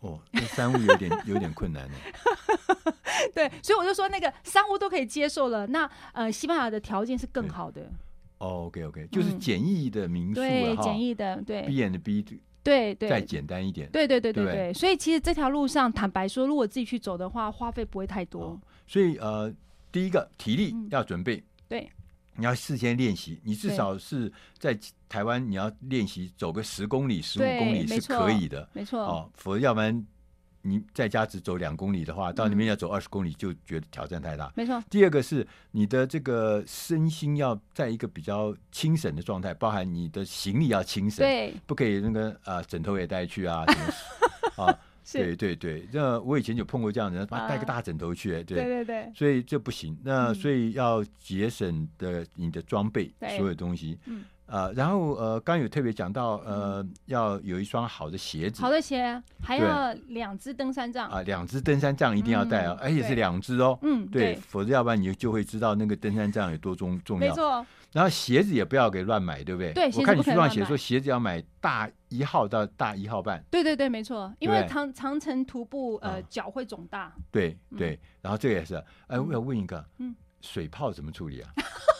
[0.00, 1.94] 哦，那三屋有点有点困难呢。
[3.34, 7.90] 对，所以我就说那个三屋都可以接受了，那呃，西班牙的条件是更好的。
[8.38, 12.24] 哦，OK OK，就是简易的民宿，对，简易的，对，B and B，
[12.62, 14.72] 对对，再简单一点，对对对对对。
[14.72, 18.58] 所以其实这条路上，坦白说，如果自己去走的话，花费不会太多。
[18.86, 19.52] 所以呃，
[19.92, 21.90] 第一个体力要准备，对。
[22.36, 24.78] 你要事先练习，你至少是在
[25.10, 29.00] 台湾，你要练习走个十公里、十五公里是可以的，没错。
[29.00, 29.30] 哦。
[29.34, 30.06] 否则，要不然
[30.62, 34.52] 你在家只走两公里的话，到那边要走二十公里，就觉得挑战太大。
[34.54, 34.80] 没错。
[34.88, 43.76] 第二个是你的这个身心要在一个比较轻省的状态，包含你的行李要轻省，对，不可以那个啊、呃、枕头也带去啊，什
[44.56, 44.78] 么 啊。
[45.12, 48.62] 对对对，那我以前就碰过这样的人，把他带个大枕头去，对。
[48.62, 49.98] 对对对，所以这不行。
[50.04, 67.28] 那所以要节省的你的装备，所有东西，嗯啊，然后呃，刚有特别讲到呃，要有一双好的鞋子，好的鞋，还要两只登山杖啊，两只登山杖一定要带哦，而且是两只哦，嗯，对，否则要不然你就会知道那个登山杖有多重重要。
[67.28, 67.64] 没错。
[67.92, 69.72] 然后鞋子也不要给乱买，对不对？
[69.72, 73.42] 对，我看你书上写说鞋子要买大一号到大一号半。
[73.50, 77.12] 对对对，没错，因为长长城徒步，呃，脚会肿大。
[77.32, 78.76] 对对，然后这个也是，
[79.08, 81.50] 哎，我要问一个，嗯，水泡怎么处理啊？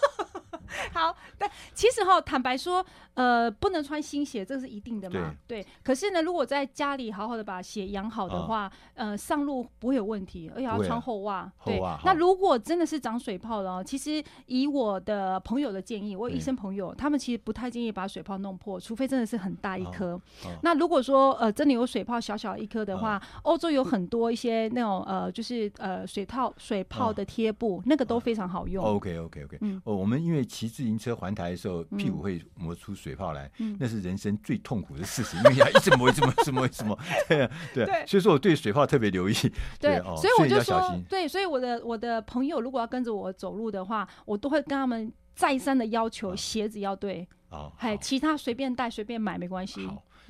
[0.95, 5.35] 好，但其实哈，坦白说，呃，不能穿新鞋，这是一定的嘛。
[5.47, 5.63] 对。
[5.63, 11.51] 对可是呢，如果在家里好好的把鞋养好的话，哦、呃，上路不会有问题，而且要穿厚袜。
[11.65, 11.81] 对。
[12.05, 20.21] 那如果真的是长水泡了，其实以我的朋友的建议，我有医生朋友，他们其实不太建议把水泡弄破，除非真的是很大一颗。
[20.63, 28.85] 那如果说呃真的有水泡小小一颗的话，欧、哦、洲有很多一些那种呃就是呃水套水泡的贴布，哦、那个都非常好用。
[28.85, 29.59] OK OK OK。
[29.61, 29.81] 嗯。
[29.85, 36.99] 哦，我们因为骑自行车环台的时候，屁股会磨出水泡来，嗯、那是人生最痛苦的事情，嗯、因为要一直磨，一直磨，一直磨，一直磨。
[37.27, 39.33] 对对，对所以说我对水泡特别留意。
[39.79, 47.27] 对，所以我就说，对，所以我的我的朋友如果要跟着我走路的话，我都会跟他们再三的要求鞋子要对。
[47.49, 49.89] 哦，还其他随便带随便买没关系。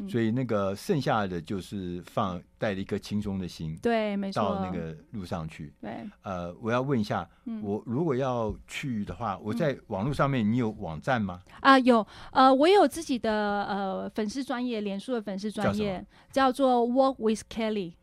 [0.09, 5.73] 所以那个剩下的就是放带了一颗轻松的心，对，没错，到那个路上去。
[5.81, 11.41] 对，呃，我要问一下，嗯、我如果要去的话，我在网络上面，你有网站吗？
[11.61, 17.95] 啊、呃，有，呃，我有自己的呃粉丝专业，脸书的粉丝专业叫，叫做 Walk with Kelly。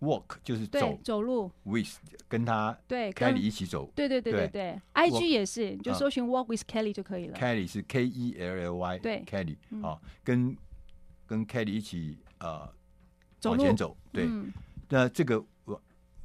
[0.00, 0.98] Walk 就是走。
[1.02, 1.96] 走路，with
[2.28, 4.80] 跟他对 Kelly 一起走，对对对对对。
[4.94, 7.36] IG 也是，就搜寻 Walk with Kelly 就可以了。
[7.36, 10.56] Kelly 是 K E L L Y，对，Kelly 好，跟。
[11.28, 12.68] 跟 Kelly 一起呃
[13.44, 14.50] 往前走，对，嗯、
[14.88, 15.80] 那这个我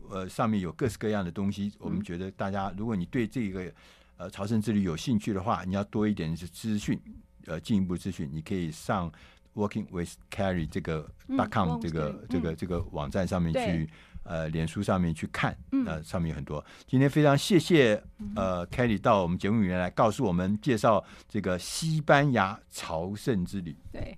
[0.10, 3.72] 呃上面有各式各样的东西，嗯、我们觉得大家如果你对这个
[4.18, 7.00] 呃朝圣之旅有兴趣的话，你要多一点是资讯，
[7.46, 9.12] 呃进一步资讯，你可以上
[9.54, 13.88] Working with Kelly 这个 dot com 这个、嗯、这个这个网站上面去，
[14.24, 16.66] 呃脸书上面去看，那、呃、上面有很多。
[16.88, 18.02] 今天非常谢谢
[18.36, 24.18] 呃 Kelly 到我们节目里面来告诉我们介绍这个西班牙朝圣之旅，对。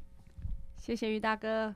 [0.85, 1.73] 谢谢于大哥。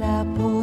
[0.00, 0.57] la peau.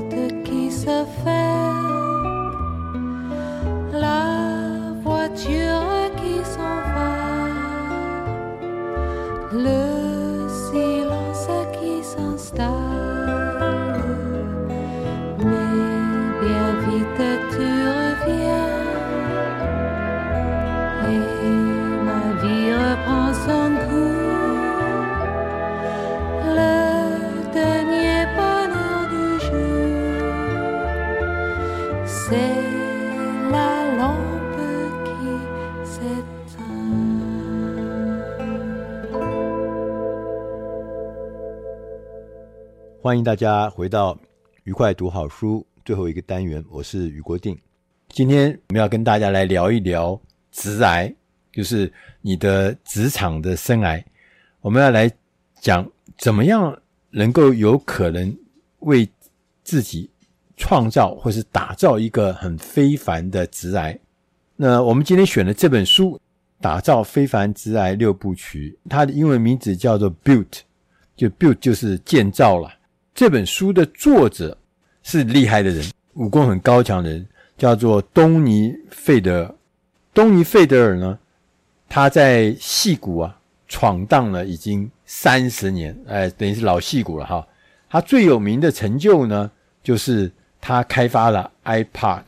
[43.06, 44.18] 欢迎大家回到
[44.64, 47.56] 愉快读好书最后一个单元，我是余国定。
[48.10, 50.20] 今天我们要跟大家来聊一聊
[50.52, 51.14] 职癌，
[51.52, 54.04] 就是你的职场的生癌。
[54.60, 55.08] 我们要来
[55.62, 55.88] 讲
[56.18, 56.76] 怎么样
[57.12, 58.36] 能够有可能
[58.80, 59.08] 为
[59.64, 60.10] 自己
[60.58, 63.96] 创造或是打造一个很非凡的职癌。
[64.56, 66.18] 那我们今天选的这本书
[66.60, 70.62] 《打造非凡职癌六部曲》，它的英文名字叫做 Built，
[71.16, 72.74] 就 Built 就是建造了。
[73.16, 74.56] 这本书的作者
[75.02, 77.26] 是厉害的人，武功很高强的人，
[77.58, 79.56] 叫做东尼·费德尔。
[80.14, 81.18] 东尼·费德尔呢，
[81.88, 83.40] 他在戏谷啊
[83.70, 87.48] 闯荡了已经三十年，哎，等于是老戏骨了哈。
[87.90, 89.50] 他最有名的成就呢，
[89.82, 92.22] 就是他开发了 iPod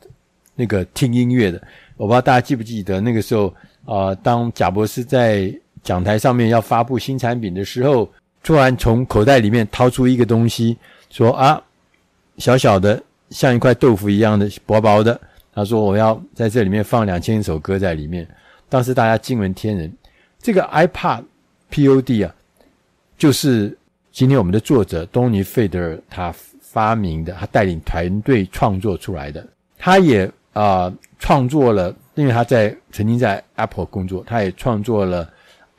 [0.55, 1.61] 那个听音乐的。
[1.97, 3.47] 我不知道大家记不记得那个时候
[3.83, 8.09] 啊、呃，当贾博士在讲台上面要发布新产品的时候，
[8.43, 10.77] 突然从口袋里面掏出一个东西，
[11.09, 11.61] 说啊，
[12.37, 15.19] 小小的像一块豆腐一样的薄薄的。
[15.53, 18.27] 他说我要在这里面放两千首歌在里面。
[18.69, 19.91] 当时大家惊为天人。
[20.39, 21.23] 这个 iPod
[21.71, 22.33] Pod 啊，
[23.17, 23.77] 就是
[24.11, 29.45] 今天我们的作者东尼费德尔他发明的，他带领团队创作出来的。
[29.77, 35.27] 他也啊、创作了，因为他在曾经在 Apple 工作，他也创作了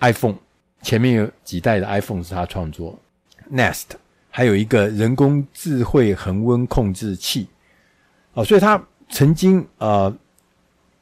[0.01, 0.37] iPhone。
[0.83, 2.99] 前面有几代的 iPhone 是他创作
[3.53, 3.85] ，Nest，
[4.31, 7.49] 还有一个人工智慧恒温控制器，
[8.35, 10.15] 哦，所以他曾经呃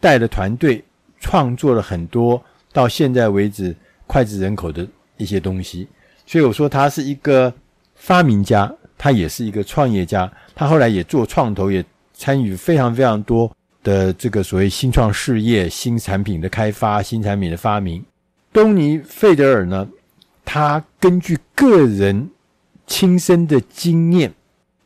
[0.01, 0.83] 带的团队
[1.21, 3.75] 创作了很多到现在为止
[4.07, 5.87] 脍炙人口的一些东西，
[6.25, 7.53] 所以我说他是一个
[7.95, 18.03] 发明家，他也是一个创业家，他后来也做创投，也参与非常非常多的这个所谓新创事业、新产品的开发、新产品的发明。
[18.57, 19.87] 东尼·费德尔呢，
[20.43, 22.31] 他根据个人
[22.87, 24.33] 亲身的经验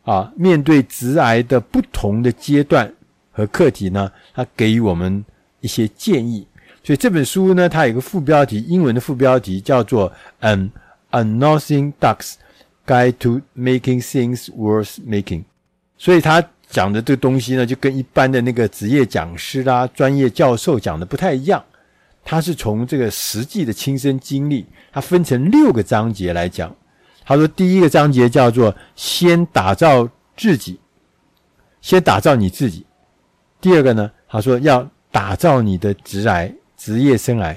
[0.03, 2.93] 啊，面对直癌的不同的阶段
[3.31, 5.25] 和课题呢，他给予我们
[5.61, 6.45] 一些建议。
[6.83, 10.11] 所以这本书呢，它有个副标题，英文的副标题叫做
[10.41, 10.71] 《An
[11.13, 12.33] Unorthodox
[12.85, 15.43] Guide to Making Things Worth Making》。
[15.97, 21.63] 所以他讲的这个东西呢，就跟一般的那个职业讲师啦、专业教授讲的不太一样。
[22.25, 26.75] 他是从这个实际的亲身经历，他分成六个章节来讲。
[27.25, 30.81] 他说，第一个章节叫做“先打造自己”，
[31.81, 32.85] 先打造你自己。
[33.61, 37.57] 第二个呢，他说要打造你的职癌、职业生涯。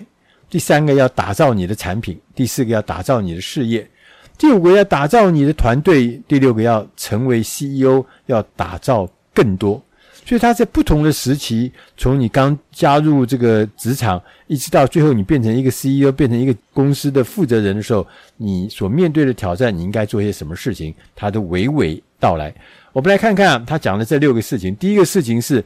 [0.49, 3.89] 第三个要打造你的产品，第四个要打造你的事业，
[4.38, 9.84] 第五个要打造你的团队，第六个要成为 CEO，要打造更多。
[10.26, 18.07] 所以他在不同的时期，从你刚加入这个职场，一直到最后你变成一个 CEO，变成一个公司的负责人的时候，
[18.38, 22.53] 你所面对的挑战，你应该做些什么事情，他都娓娓道来。
[22.93, 24.74] 我们来看看他讲的这六个事情。
[24.78, 25.61] 第一个事情是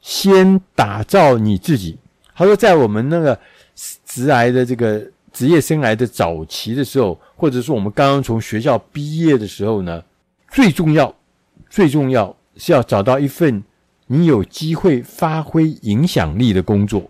[0.00, 1.98] 先打造你自己。
[2.34, 3.36] 他说，在我们那个
[4.06, 10.00] 职癌的这个职业生涯的早期的时候，或者说我们刚刚从学校毕业的时候呢，
[10.52, 11.12] 最重要、
[11.68, 13.60] 最重要是要找到一份。
[14.12, 17.08] 你有机会发挥影响力的工作，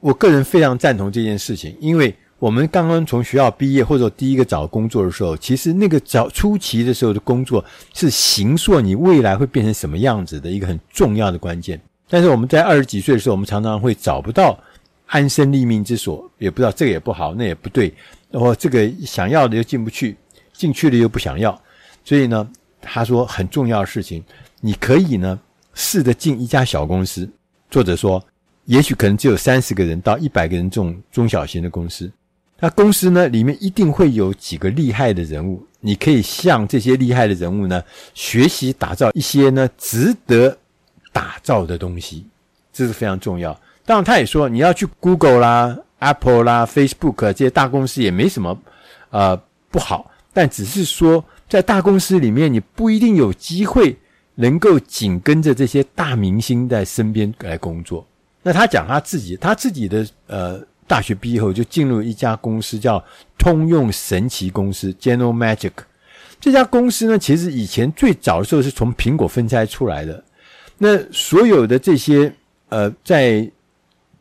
[0.00, 11.80] 我个人非常赞同这件事情，因为我们刚刚从学校毕业或者第一个找工作的时候，其实那个找初期的时候的工作是形塑你未来会变成什么样子的一个很重要的关键。
[12.08, 14.58] 但是我们在二十几岁的时候，我们常常会找不到
[15.06, 17.94] 安身立命之所，也不知道这个也不好，那也不对，
[18.28, 20.16] 然后这个想要的又进不去，
[20.52, 21.56] 进去了又不想要，
[22.04, 24.24] 所以呢，他说很重要的事情，
[24.60, 25.38] 你可以呢。
[25.74, 27.28] 试着进一家小公司，
[27.70, 28.22] 作者说，
[28.64, 32.10] 也许可能只有三十个人到一百个人这种中小型的公司。
[32.58, 40.56] 那公司呢，里面一定会有几个厉害的人物，你可以向这些厉害的人物呢学习，打造一些呢值得
[41.12, 42.26] 打造的东西，
[42.72, 43.58] 这是非常重要。
[43.86, 48.58] 当然，他也说你要去 Google 啦、Apple 啦、Facebook 这些大公司也没什么
[49.08, 49.34] 呃
[49.70, 53.96] 不好，但只是说在大公司里面，你不一定有机会。
[54.36, 58.06] 能够紧跟着这些大明星在身边来工作，
[58.42, 63.04] 那他讲他自己，他自己的呃大学毕业后就进入一家公司叫
[63.36, 65.72] 通用神奇公司 （General Magic）。
[66.40, 70.24] 这家公司呢，其实以前最早的时候是从苹果分拆出来的。
[70.78, 72.32] 那所有的这些
[72.70, 73.46] 呃，在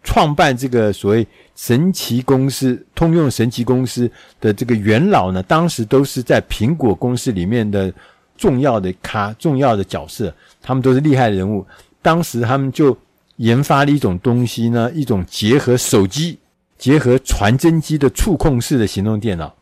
[0.04, 7.94] 创办这个所谓神奇公司、通用神奇公司的这个元老呢，当时都是在苹果公司里面的。
[8.40, 11.68] 重要的咖，重要的角色，他们都是厉害的人物。
[12.02, 12.98] 当时他们就
[13.36, 16.40] 研发了一种东西呢，一种结合手机、
[16.78, 19.54] 结合传真机的触控式的行动电脑。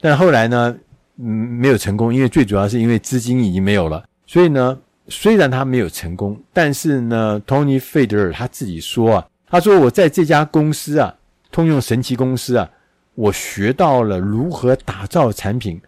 [0.00, 0.74] 但后来呢，
[1.18, 4.02] 嗯，没有成功，因为最主要是因为资金已经没有了。
[4.26, 11.14] 所以呢，虽然他没有成功，但是呢，托尼·费德尔他自己说啊，他说我在这家公司啊，
[11.52, 12.66] 通用神奇公司啊，
[13.14, 15.78] 我学到了如何打造产品，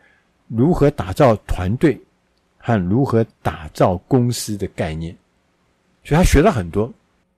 [0.49, 1.99] 如何打造团队。
[2.59, 5.17] 和如何打造公司的概念，
[6.05, 6.93] 所以他学了很多。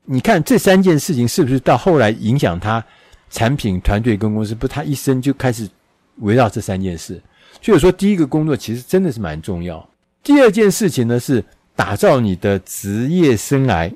[0.04, 2.84] 你看这三件事情是不是到后来影响他
[3.30, 4.54] 产品、团队跟公司？
[4.54, 5.68] 不，他一生就开始
[6.16, 7.20] 围绕这三件事。
[7.62, 9.88] 所以说，第一个工作其实真的是蛮重要。
[10.22, 11.44] 第二件事情呢，是
[11.76, 13.94] 打造你的职业生涯。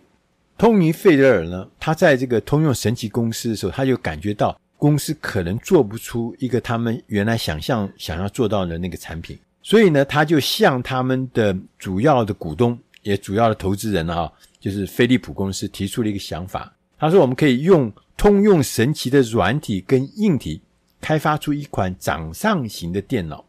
[0.57, 16.71] 托尼·费德尔呢，他在这个通用神奇公司的时候，他就感觉到公司可能做不出一个他们原来想象想要做到的那个产品，所以呢，他就向他们的主要的股东，也主要的投资人啊，就是飞利浦公司提出了一个想法。
[16.99, 20.61] 他说：“我们可以用通用神奇的软体跟硬体，
[21.01, 23.45] 开发出一款掌上型的电脑，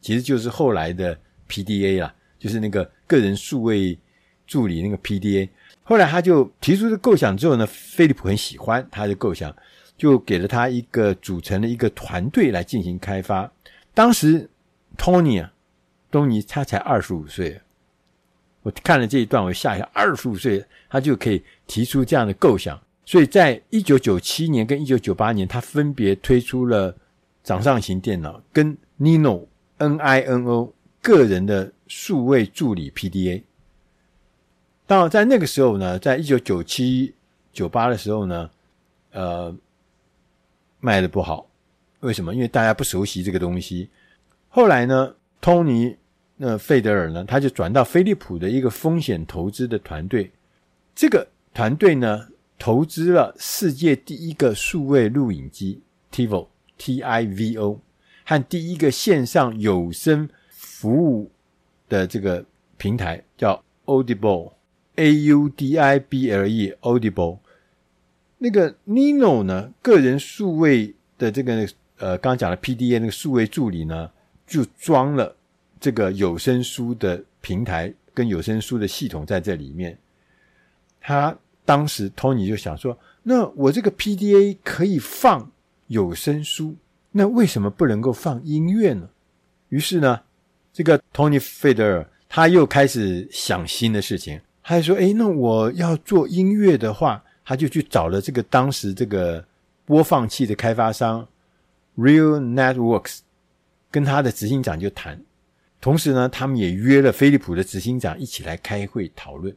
[0.00, 1.16] 其实就是后来的
[1.48, 3.96] PDA 啦，就是那个个人数位
[4.46, 5.46] 助理那个 PDA。”
[5.84, 9.54] 后来他就提出这个构想之后呢，飞利浦很喜欢他的构想，
[9.96, 13.50] 就给了他一个组成了一个团队来进行开发。
[13.94, 14.49] 当时
[15.00, 15.50] 托尼啊，
[16.10, 17.58] 东尼他才二十五岁，
[18.60, 22.78] 我看了这一段，我吓一下，二十五岁他就可以提出这样的构想。
[23.06, 26.94] 所以在一九九七年跟一九九八年，他分别推出了
[27.42, 29.46] 掌上型电脑跟 Nino
[29.78, 30.70] N-I-N-O
[31.00, 33.42] 个人的数位助理 PDA。
[34.86, 37.14] 当然，在那个时候呢，在一九九七、
[37.54, 38.50] 九八的时候呢，
[39.12, 39.56] 呃，
[40.78, 41.46] 卖的不好。
[42.00, 42.34] 为什么？
[42.34, 43.88] 因为大家不熟悉这个东西。
[44.50, 45.96] 后来呢，托尼
[46.36, 50.30] 那费德尔呢，他就转到飞利浦的一个风险投资的团队。
[50.94, 52.28] 这个团队呢，
[52.58, 55.80] 投资了世界第一个数位录影机
[56.12, 57.80] TiVo T-I-V-O
[58.24, 61.30] 和第一个线上有声服务
[61.88, 62.44] 的这个
[62.76, 64.52] 平台叫 Audible。
[64.96, 67.38] A U D I B L E Audible，
[68.36, 74.10] 那个 Nino 呢，个人数位的这个呃，刚刚讲的 PDA 那个数位助理呢，
[74.50, 75.34] 就装了
[75.78, 79.96] 这个有声书的平台跟有声书的系统在这里面。
[81.00, 81.34] 他
[81.64, 85.48] 当时 Tony 就想说，那我这个 PDA 可以放
[85.86, 86.74] 有声书，
[87.12, 89.08] 那为什么不能够放音乐呢？
[89.68, 90.20] 于是呢，
[90.72, 94.40] 这个 Tony Feder 他又开始想新的事情。
[94.64, 99.44] 他就说：“诶，那我要做音乐的话，他就去找了这个当时这个
[99.84, 101.26] 播放器的开发商
[101.96, 103.20] Real Networks，
[103.90, 105.20] 跟他的执行长就谈。
[105.80, 109.54] 同时呢，他们也约了飞利浦的执行长一起来开会讨论。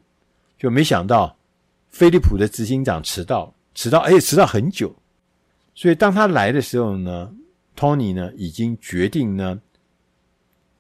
[0.58, 1.36] 就没想到
[1.90, 4.96] 飞利浦的执行长迟到，迟到，而且迟到很久。
[5.76, 7.34] 所以当他来的时候呢
[7.78, 9.62] ，Tony 呢已经决定呢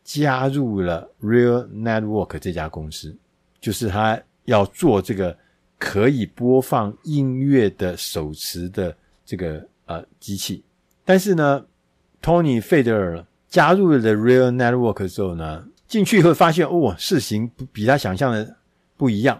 [0.03, 3.15] 加入了 Real Network 这家公司。”
[3.59, 5.37] 就是他要做这个
[5.77, 8.95] 可以播放音乐的手持的
[9.25, 10.63] 这个呃机器，
[11.05, 11.65] 但是呢
[12.21, 18.57] ，Tony 费德尔加入了 The Real Network 之后呢，进去以后发现哦，事情比他想象的
[18.97, 19.39] 不一样。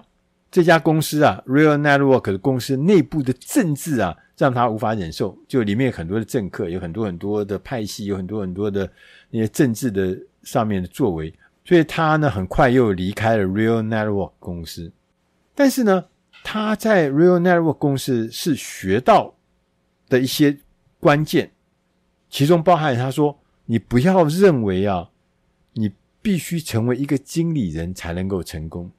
[0.52, 5.36] 这家公司啊，Real Network 的公司内部的政治啊，让他无法忍受。
[5.48, 8.88] 就里面有很多的政客，有很多很多的派系，有很多很多的
[9.32, 11.34] 那些政治的上面的作为。
[11.66, 14.92] 所以他呢，很快又离开了 Real Network 公司。
[15.56, 16.06] 但是呢，
[16.44, 19.34] 他在 Real Network 公司是学到
[20.08, 20.56] 的一些
[21.00, 21.52] 关键，
[22.30, 25.10] 其中包含他说：“你不要认为啊，
[25.74, 25.92] 你
[26.22, 28.92] 必须成为一个经理人才能够成功。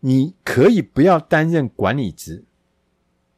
[0.00, 2.44] 你可以不要担任管理职，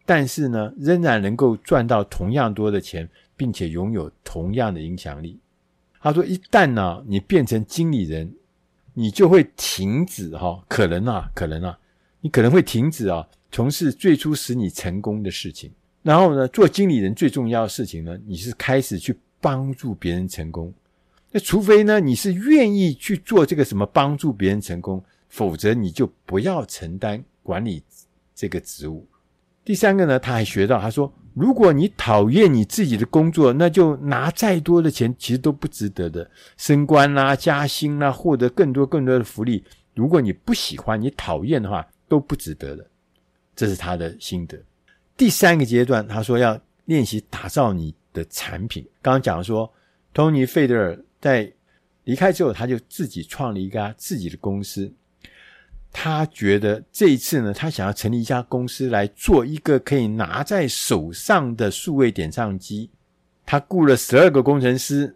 [0.05, 5.39] 但是呢，仍然能够赚到同样多的钱，并且拥有同样的影响力。”
[6.01, 8.33] 他说：“一旦呢，你变成经理人。”
[8.99, 11.79] 你就会停止哈，可能啊，可能啊，
[12.23, 15.71] 你可能会停止啊，从事最初使你成功的事情。
[16.03, 19.15] 然后呢，做经理人最重要的事情呢，你是开始去
[19.47, 20.75] 帮助别人成功。
[21.31, 27.81] 那除非呢，你是愿意去做这个什么帮助别人成功，否则你就不要承担管理
[28.35, 29.07] 这个职务。
[29.65, 31.13] 第三个呢，他还学到，他说。
[31.37, 36.27] 如果你讨厌你自己的工作，那就拿再多的钱，其实都不值得的。
[36.57, 39.63] 升官啦、加薪啦、获得更多更多的福利，
[39.95, 42.87] 如果你不喜欢、你讨厌的话，都不值得的。
[43.55, 44.59] 这是他的心得。
[45.15, 48.83] 第三个阶段，他说要练习打造你的产品。
[49.03, 49.71] 刚刚讲说，
[50.15, 51.53] 托尼·费德尔在
[52.05, 54.91] 离开之后，他就自己创了一家自己的公司。
[55.93, 62.91] 他觉得这一次呢，他想要成立一家公司来做一个可以拿在手上的数位点唱机。
[63.45, 65.15] 他雇了十二个工程师，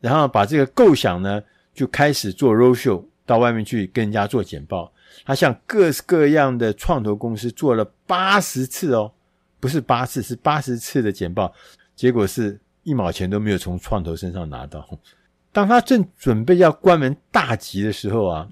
[0.00, 4.92] 然后把这个构想呢，就开始做 roadshow，到外面去跟人家做简报。
[5.24, 9.12] 他向各式各样的创投公司做了八十次哦，
[9.58, 11.52] 不是八次，是八十次的简报。
[12.00, 14.88] 结果是一毛钱都没有从创投身上拿到。
[15.52, 18.48] 当他正准备要关门大吉的时候啊。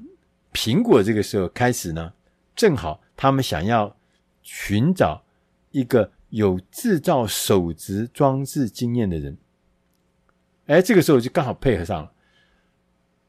[0.53, 2.13] 苹果这个时候开始呢，
[2.57, 3.95] 正好他们想要
[4.43, 5.23] 寻找
[5.71, 9.37] 一个有制造手执装置经验的人，
[10.67, 12.13] 哎，这个时候就刚好配合上了。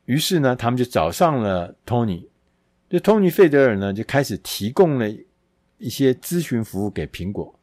[0.05, 2.27] 于是呢，他们就找上了托尼，
[2.89, 5.07] 这托尼费德尔呢就开始提供了
[5.77, 7.58] 一些咨询服务给苹果。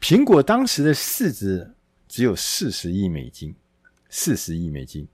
[0.00, 1.68] 苹果当时的市值
[2.08, 3.54] 只有四十亿美金，
[4.08, 5.06] 四十亿美金，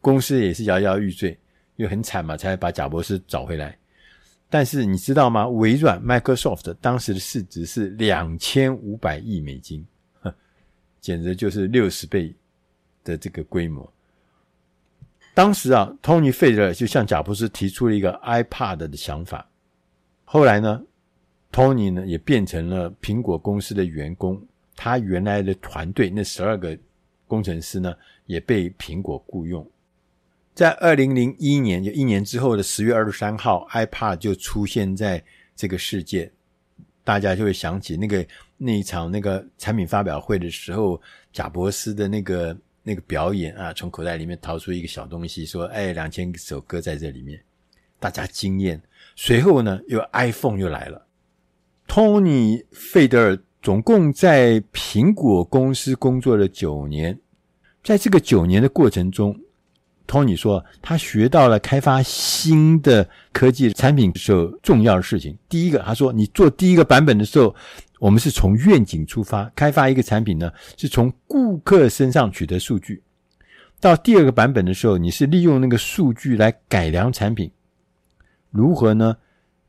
[0.00, 1.38] 公司也是摇摇欲坠，
[1.76, 3.76] 又很惨嘛，才把贾博士找回来。
[4.48, 5.48] 但是你知道吗？
[5.48, 9.86] 微软 Microsoft 当时的市值是两千五百亿美金，
[10.20, 10.34] 呵，
[11.00, 12.34] 简直就是六十倍
[13.02, 13.90] 的这个规模。
[15.34, 19.48] 当时啊，托尼·费德尔就向贾伯斯提出了一个 iPad 的想法。
[20.24, 20.82] 后来呢，
[21.52, 24.42] 托尼呢也变成了苹果公司的员工，
[24.74, 26.76] 他原来的团队那十二个
[27.28, 27.94] 工程师呢
[28.26, 29.64] 也被苹果雇佣。
[30.54, 35.22] 在二零零一年，就一年之后的十月二十三号，iPad 就出现在
[35.54, 36.30] 这个世界，
[37.04, 38.26] 大家就会想起那个
[38.56, 41.00] 那一场那个产品发表会的时候，
[41.32, 47.42] 贾伯斯的那个那个表演啊，从口袋里面掏出一个小东西，说：“哎，两千首歌在这里面。”
[47.98, 48.80] 大家惊艳。
[49.16, 51.06] 随后呢，又 iPhone 又来了。
[51.94, 57.20] 托尼·费德尔总共在苹果公司工作了九年，
[57.84, 59.38] 在这个九年的过程中，
[60.06, 65.36] 托尼说，他学到了开发新的科技产品时候重要的事情。
[65.50, 67.54] 第一个，他说，你做第一个版本的时候，
[68.00, 73.02] 我们是从愿景出发，开发一个产品呢，是从顾客身上取得数据。
[73.80, 77.50] 到第二个版本的时候，你是利用那个数据来改良产品，
[78.50, 79.18] 如何呢？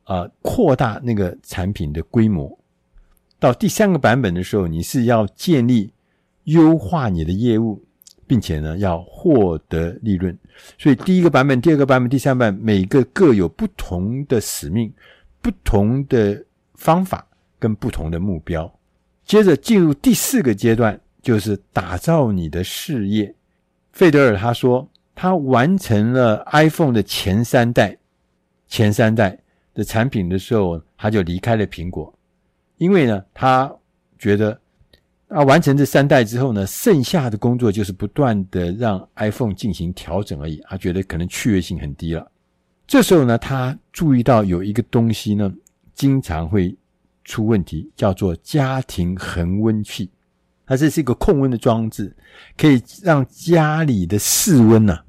[0.03, 2.57] 啊，扩大那个产品的规模。
[3.39, 5.91] 到第三个版本的时候，你是要建立、
[6.43, 7.83] 优化你的业务。
[8.25, 10.35] 并且呢，要获得利润，
[10.79, 14.91] 所以第一个版本、第二个版本、第三版，每个各有不同的使命、
[15.41, 16.43] 不同的
[16.73, 17.27] 方法
[17.59, 18.73] 跟不同的目标。
[19.25, 23.35] 接着进入第四个阶段，就是打造你的事业。
[23.91, 27.97] 费德尔他说，他完成了 iPhone 的前三代、
[28.67, 29.37] 前三代
[29.73, 32.13] 的产品的时候，他就离开了苹果，
[32.77, 33.73] 因为呢，他
[34.17, 34.59] 觉得。
[35.29, 40.61] 啊，完成这三代之后呢，剩下的工作就是不断的让 iPhone 进行调整而已。
[40.69, 42.31] 他觉得可能趣味性很低了。
[42.85, 45.51] 这时候呢，他注意到有一个东西呢，
[45.95, 46.77] 经常会
[47.23, 50.07] 出问题，叫做家庭恒温器。
[50.67, 52.15] 它这是一个控温的装置，
[52.55, 54.99] 可以让家里的室温呢、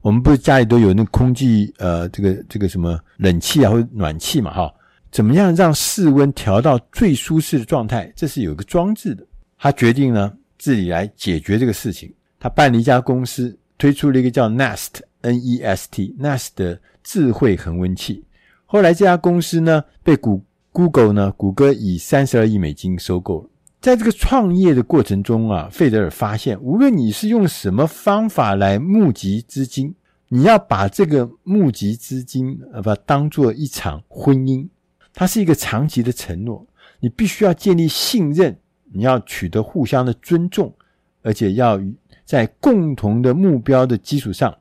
[0.00, 4.74] 我们不是家里都有那空气呃，这个这个什么冷气啊或者暖气嘛，哈，
[5.12, 8.12] 怎么样让室温调到最舒适的状态？
[8.16, 9.24] 这是有一个装置的。
[9.58, 12.12] 他决定呢，自己来解决这个事情。
[12.40, 18.24] 他办了一家公司，推出了一个叫 Nest（N-E-S-T）Nest 的智慧恒温器。
[18.66, 23.50] 后来这家公司呢，被谷 Google 呢，谷歌以三十二亿美金收购了。
[23.80, 29.92] 在这个创业的过程中啊，费德尔发现，无论你是用什么方法来募集资金，
[30.28, 34.68] 你要把这个募集资金呃，把它当做一场婚姻，
[35.12, 36.66] 它是一个长期的承诺，
[37.00, 38.58] 你必须要建立信任。
[38.90, 40.74] 你要取得互相的尊重，
[41.20, 41.78] 而且要
[42.24, 44.56] 在共同的目标的基础上，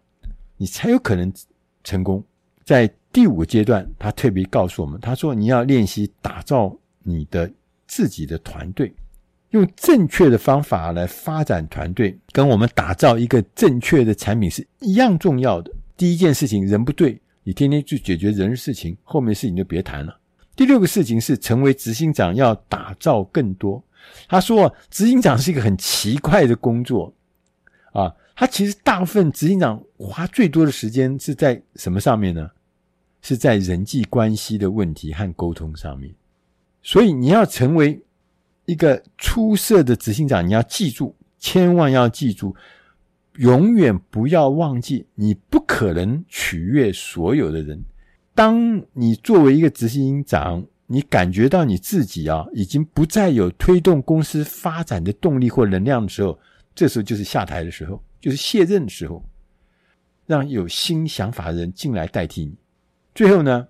[0.58, 1.32] 你才有可能
[1.82, 2.22] 成功。
[2.66, 7.50] 在第五个阶段，他特别告诉我们，他说你要练习打造你的
[7.88, 8.94] 自己的团队，
[9.58, 15.72] 用正确的方法来发展团队，跟我们打造一个正确的产品是一样重要的。
[15.98, 20.18] 第一件事情，人不对，你天天去解决人的事情，后面事情就别谈了。
[20.56, 23.84] 第六个事情是成为执行长，要打造更多。
[24.28, 27.14] 他说：“执行长是一个很奇怪的工作
[27.92, 32.50] 啊，他其实大部分执行长花最多的时间是在什么上面呢？
[33.22, 36.14] 是在人际关系的问题和沟通上面。
[36.82, 38.00] 所以你要成为
[38.68, 42.56] 一个出色的执行长，你要记住，千万要记住，
[43.38, 47.84] 永远不要忘记，你不可能取悦所有的人。
[48.36, 56.40] 当你作为一个执行长。”你感觉到你自己啊，已经不再有推动公司发展的动力或能量的时候，
[56.74, 59.22] 这时候就是下台的时候，就是卸任的时候，
[60.26, 62.56] 让有新想法的人进来代替你。
[63.14, 63.68] 最后呢，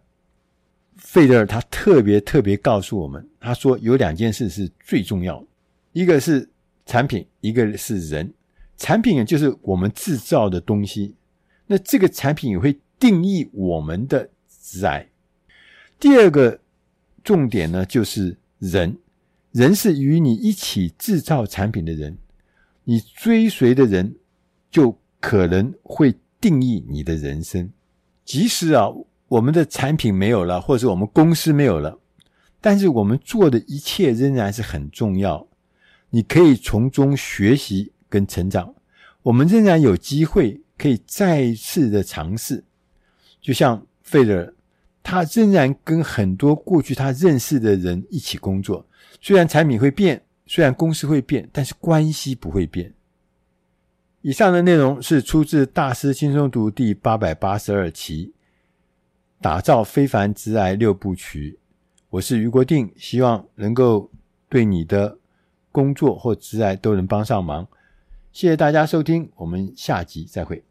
[0.97, 5.47] 费德尔他特别特别告诉我们，他说有两件事是最重要的，
[5.93, 6.49] 一个是
[6.85, 8.33] 产品，一个是人。
[8.77, 11.15] 产品就是我们制造的东西，
[11.65, 15.09] 那这个产品也会定义我们的在。
[15.99, 16.59] 第二个。
[17.23, 18.97] 重点呢，就是人，
[19.51, 22.17] 人是与你一起制造产品的人，
[22.85, 24.15] 你追随的人
[24.71, 27.69] 就可能会定义你的人生。
[28.23, 28.87] 即使啊，
[29.27, 31.97] 我们的产品没有了，或者我们公司没有了，
[32.61, 35.47] 但是我们做的一切仍然是很重要。
[36.09, 38.73] 你可以从中学习跟成长，
[39.21, 42.63] 我们仍然有机会可以再次的尝试。
[43.41, 44.53] 就像费德尔。
[45.09, 48.85] 他仍然跟很多过去他认识的人一起工作。
[49.21, 52.93] 虽然产品会变，虽然公司会变，但是关系不会变。
[54.21, 58.25] 以上的内容是出自《大师轻松读》第八百八十二期，
[59.39, 61.59] 《打造非凡直癌六部曲》。
[62.09, 64.09] 我是余国定，希望能够
[64.49, 65.19] 对你的
[65.71, 67.67] 工作或直癌都能帮上忙。
[68.31, 70.66] 谢谢大家收听，我们下集再会。